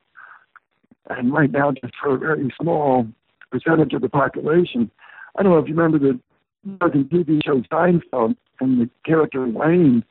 And 1.10 1.32
right 1.32 1.52
now, 1.52 1.72
just 1.72 1.94
for 2.02 2.16
a 2.16 2.18
very 2.18 2.54
small 2.60 3.08
percentage 3.52 3.94
of 3.94 4.02
the 4.02 4.10
population, 4.10 4.92
I 5.38 5.44
don't 5.44 5.54
know 5.54 5.60
if 5.60 5.68
you 5.68 5.76
remember 5.76 6.00
the 6.00 6.20
American 6.66 7.06
TV 7.06 7.44
show 7.46 7.62
Seinfeld 7.72 8.36
and 8.60 8.82
the 8.82 8.90
character 9.06 9.46
Elaine, 9.46 10.04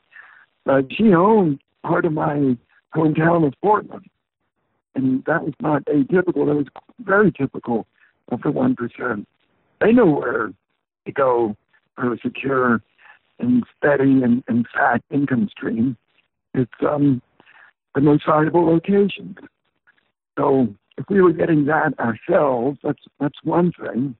but 0.64 0.86
she 0.90 1.12
owned 1.12 1.60
part 1.82 2.04
of 2.04 2.12
my 2.12 2.56
hometown 2.94 3.46
of 3.46 3.54
Portland. 3.62 4.06
And 4.94 5.22
that 5.26 5.44
was 5.44 5.52
not 5.60 5.84
atypical, 5.84 6.46
that 6.46 6.56
was 6.56 6.66
very 7.00 7.30
typical 7.30 7.86
of 8.28 8.40
the 8.42 8.48
1%. 8.48 9.26
They 9.80 9.92
know 9.92 10.06
where 10.06 10.52
to 11.04 11.12
go 11.12 11.56
for 11.94 12.14
a 12.14 12.18
secure 12.18 12.82
and 13.38 13.64
steady 13.76 14.22
and, 14.22 14.42
and 14.48 14.66
fat 14.74 15.02
income 15.10 15.48
stream. 15.50 15.96
It's 16.54 16.72
um, 16.80 17.20
the 17.96 18.02
most 18.02 18.26
valuable 18.26 18.66
location. 18.66 19.34
So 20.38 20.68
if 20.98 21.06
we 21.08 21.20
were 21.22 21.32
getting 21.32 21.64
that 21.64 21.98
ourselves, 21.98 22.78
that's 22.84 23.02
that's 23.18 23.38
one 23.42 23.72
thing. 23.72 24.14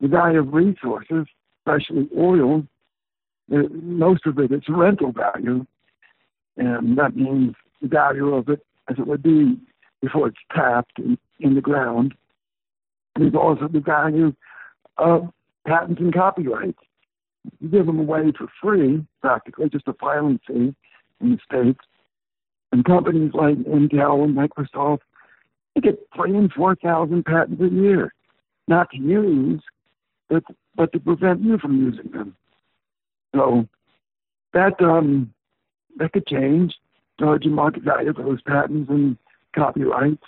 The 0.00 0.08
value 0.08 0.40
of 0.40 0.52
resources, 0.52 1.26
especially 1.60 2.08
oil, 2.18 2.64
uh, 3.52 3.68
most 3.72 4.26
of 4.26 4.38
it 4.38 4.50
is 4.50 4.62
rental 4.68 5.12
value, 5.12 5.64
and 6.56 6.98
that 6.98 7.16
means 7.16 7.54
the 7.80 7.88
value 7.88 8.34
of 8.34 8.48
it 8.48 8.66
as 8.90 8.98
it 8.98 9.06
would 9.06 9.22
be 9.22 9.56
before 10.00 10.26
it's 10.26 10.38
tapped 10.52 10.98
in, 10.98 11.16
in 11.38 11.54
the 11.54 11.60
ground. 11.60 12.14
There's 13.16 13.34
also 13.34 13.68
the 13.68 13.80
value 13.80 14.34
of 14.98 15.32
patents 15.64 16.00
and 16.00 16.12
copyrights. 16.12 16.78
You 17.60 17.68
give 17.68 17.86
them 17.86 18.00
away 18.00 18.32
for 18.36 18.48
free, 18.60 19.06
practically, 19.20 19.68
just 19.68 19.86
a 19.86 19.92
filing 19.92 20.40
fee 20.48 20.74
in 21.20 21.30
the 21.30 21.38
States. 21.44 21.84
And 22.72 22.84
companies 22.84 23.32
like 23.34 23.56
Intel 23.58 24.24
and 24.24 24.36
Microsoft, 24.36 25.00
they 25.74 25.82
get 25.82 26.06
three 26.14 26.36
and 26.36 26.52
4,000 26.52 27.24
patents 27.24 27.62
a 27.62 27.68
year, 27.68 28.12
not 28.66 28.90
to 28.90 28.98
use, 28.98 29.62
but, 30.28 30.42
but 30.74 30.92
to 30.92 31.00
prevent 31.00 31.42
you 31.42 31.58
from 31.58 31.80
using 31.80 32.10
them. 32.10 32.34
So 33.34 33.68
that 34.52 34.80
um, 34.80 35.32
that 35.96 36.12
could 36.12 36.26
change. 36.26 36.74
Charging 37.18 37.52
market 37.52 37.82
value 37.82 38.10
of 38.10 38.16
those 38.16 38.42
patents 38.42 38.90
and 38.90 39.16
copyrights, 39.54 40.24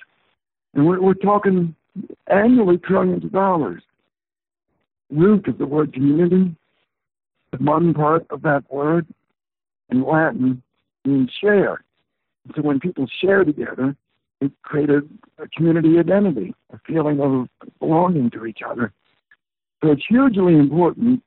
and 0.74 0.86
we're, 0.86 1.00
we're 1.00 1.14
talking 1.14 1.74
annually 2.26 2.76
trillions 2.78 3.24
of 3.24 3.32
dollars. 3.32 3.82
Root 5.10 5.48
of 5.48 5.58
the 5.58 5.66
word 5.66 5.92
community, 5.92 6.54
the 7.52 7.58
modern 7.58 7.94
part 7.94 8.26
of 8.30 8.42
that 8.42 8.70
word 8.70 9.06
in 9.90 10.04
Latin 10.04 10.62
means 11.04 11.30
share. 11.40 11.82
So 12.54 12.62
when 12.62 12.78
people 12.78 13.06
share 13.20 13.44
together, 13.44 13.96
it 14.40 14.52
created 14.62 15.08
a 15.38 15.48
community 15.48 15.98
identity, 15.98 16.54
a 16.72 16.78
feeling 16.86 17.20
of 17.20 17.48
belonging 17.78 18.30
to 18.30 18.44
each 18.44 18.60
other. 18.66 18.92
So 19.82 19.92
it's 19.92 20.04
hugely 20.08 20.54
important 20.54 21.22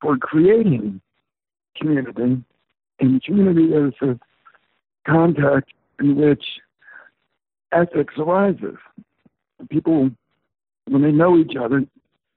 for 0.00 0.16
creating 0.16 1.00
community, 1.76 2.42
and 3.00 3.22
community 3.22 3.72
is 3.72 3.94
a 4.02 4.18
context 5.08 5.72
in 6.00 6.16
which 6.16 6.44
ethics 7.72 8.14
arises. 8.18 8.76
People, 9.70 10.10
when 10.86 11.02
they 11.02 11.12
know 11.12 11.36
each 11.36 11.56
other, 11.56 11.84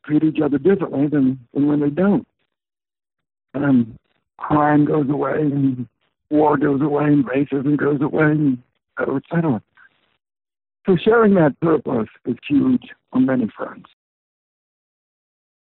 treat 0.06 0.24
each 0.24 0.40
other 0.44 0.58
differently 0.58 1.08
than, 1.08 1.40
than 1.54 1.68
when 1.68 1.80
they 1.80 1.90
don't. 1.90 2.28
And 3.54 3.98
crime 4.38 4.86
goes 4.86 5.10
away, 5.10 5.42
and 5.42 5.88
war 6.32 6.58
goes 6.58 6.82
away, 6.82 7.06
and 7.06 7.26
racism 7.26 7.78
goes 7.78 8.02
away, 8.02 8.32
and 8.32 8.58
et 8.98 9.02
cetera, 9.02 9.16
et 9.18 9.24
cetera. 9.30 9.62
So 10.86 10.98
sharing 10.98 11.36
that 11.36 11.60
purpose 11.60 12.10
is 12.26 12.38
huge 12.48 12.90
on 13.14 13.26
many 13.26 13.48
fronts. 13.56 13.90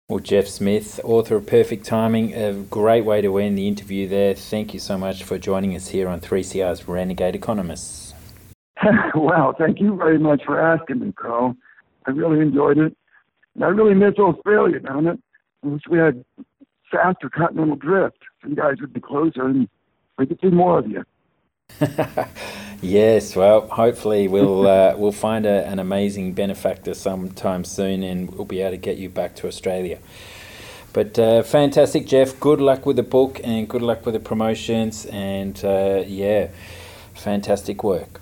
Well, 0.09 0.19
Jeff 0.19 0.47
Smith, 0.47 0.99
author 1.03 1.37
of 1.37 1.47
Perfect 1.47 1.85
Timing, 1.85 2.33
a 2.33 2.53
great 2.53 3.05
way 3.05 3.21
to 3.21 3.37
end 3.37 3.57
the 3.57 3.67
interview 3.67 4.07
there. 4.07 4.33
Thank 4.33 4.73
you 4.73 4.79
so 4.79 4.97
much 4.97 5.23
for 5.23 5.37
joining 5.37 5.75
us 5.75 5.87
here 5.87 6.09
on 6.09 6.19
3CR's 6.19 6.87
Renegade 6.87 7.35
Economists. 7.35 8.13
wow, 9.15 9.55
thank 9.57 9.79
you 9.79 9.95
very 9.95 10.17
much 10.19 10.41
for 10.45 10.59
asking 10.59 10.99
me, 10.99 11.13
Karl. 11.13 11.55
I 12.07 12.11
really 12.11 12.41
enjoyed 12.41 12.77
it. 12.77 12.97
And 13.55 13.63
I 13.63 13.67
really 13.67 13.93
miss 13.93 14.15
Australia, 14.17 14.79
down 14.79 15.07
it. 15.07 15.19
I 15.63 15.67
wish 15.67 15.83
we 15.89 15.99
had 15.99 16.25
faster 16.91 17.29
continental 17.29 17.75
drift. 17.75 18.17
You 18.45 18.55
guys 18.55 18.81
would 18.81 18.93
be 18.93 18.99
closer 18.99 19.45
and 19.45 19.69
we 20.21 20.27
could 20.27 20.39
see 20.39 20.49
more 20.49 20.77
of 20.77 20.87
you. 20.87 21.03
yes, 22.81 23.35
well, 23.35 23.67
hopefully 23.67 24.27
we'll 24.27 24.67
uh, 24.67 24.95
we'll 24.95 25.11
find 25.11 25.47
a, 25.47 25.65
an 25.67 25.79
amazing 25.79 26.33
benefactor 26.33 26.93
sometime 26.93 27.63
soon, 27.63 28.03
and 28.03 28.29
we'll 28.31 28.45
be 28.45 28.61
able 28.61 28.71
to 28.71 28.77
get 28.77 28.97
you 28.97 29.09
back 29.09 29.35
to 29.37 29.47
Australia. 29.47 29.97
But 30.93 31.17
uh, 31.17 31.41
fantastic, 31.41 32.05
Jeff. 32.05 32.39
Good 32.39 32.61
luck 32.61 32.85
with 32.85 32.97
the 32.97 33.03
book, 33.17 33.41
and 33.43 33.67
good 33.67 33.81
luck 33.81 34.05
with 34.05 34.13
the 34.13 34.19
promotions, 34.19 35.07
and 35.07 35.59
uh, 35.65 36.03
yeah, 36.05 36.49
fantastic 37.15 37.83
work. 37.83 38.21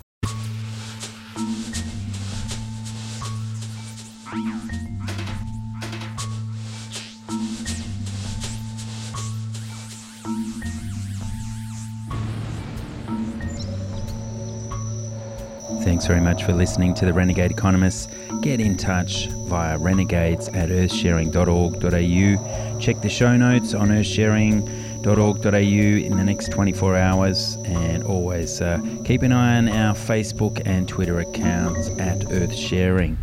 Very 16.10 16.20
much 16.20 16.42
for 16.42 16.52
listening 16.52 16.92
to 16.94 17.04
the 17.04 17.12
Renegade 17.12 17.52
Economists. 17.52 18.08
Get 18.40 18.60
in 18.60 18.76
touch 18.76 19.28
via 19.28 19.78
renegades 19.78 20.48
at 20.48 20.68
earthsharing.org.au. 20.68 22.80
Check 22.80 23.00
the 23.00 23.08
show 23.08 23.36
notes 23.36 23.74
on 23.74 23.90
earthsharing.org.au 23.90 25.60
in 25.60 26.16
the 26.16 26.24
next 26.24 26.50
24 26.50 26.96
hours 26.96 27.56
and 27.64 28.02
always 28.02 28.60
uh, 28.60 28.80
keep 29.04 29.22
an 29.22 29.30
eye 29.30 29.58
on 29.58 29.68
our 29.68 29.94
Facebook 29.94 30.60
and 30.66 30.88
Twitter 30.88 31.20
accounts 31.20 31.90
at 31.90 32.18
Earthsharing. 32.22 33.16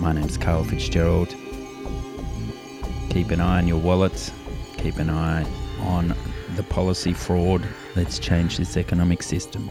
My 0.00 0.10
name's 0.10 0.36
Karl 0.36 0.64
Fitzgerald. 0.64 1.28
Keep 3.10 3.30
an 3.30 3.40
eye 3.40 3.58
on 3.58 3.68
your 3.68 3.78
wallet, 3.78 4.32
keep 4.76 4.96
an 4.96 5.08
eye 5.08 5.46
on 5.82 6.16
the 6.56 6.64
policy 6.64 7.12
fraud. 7.12 7.64
Let's 7.94 8.18
change 8.18 8.56
this 8.56 8.76
economic 8.76 9.22
system. 9.22 9.70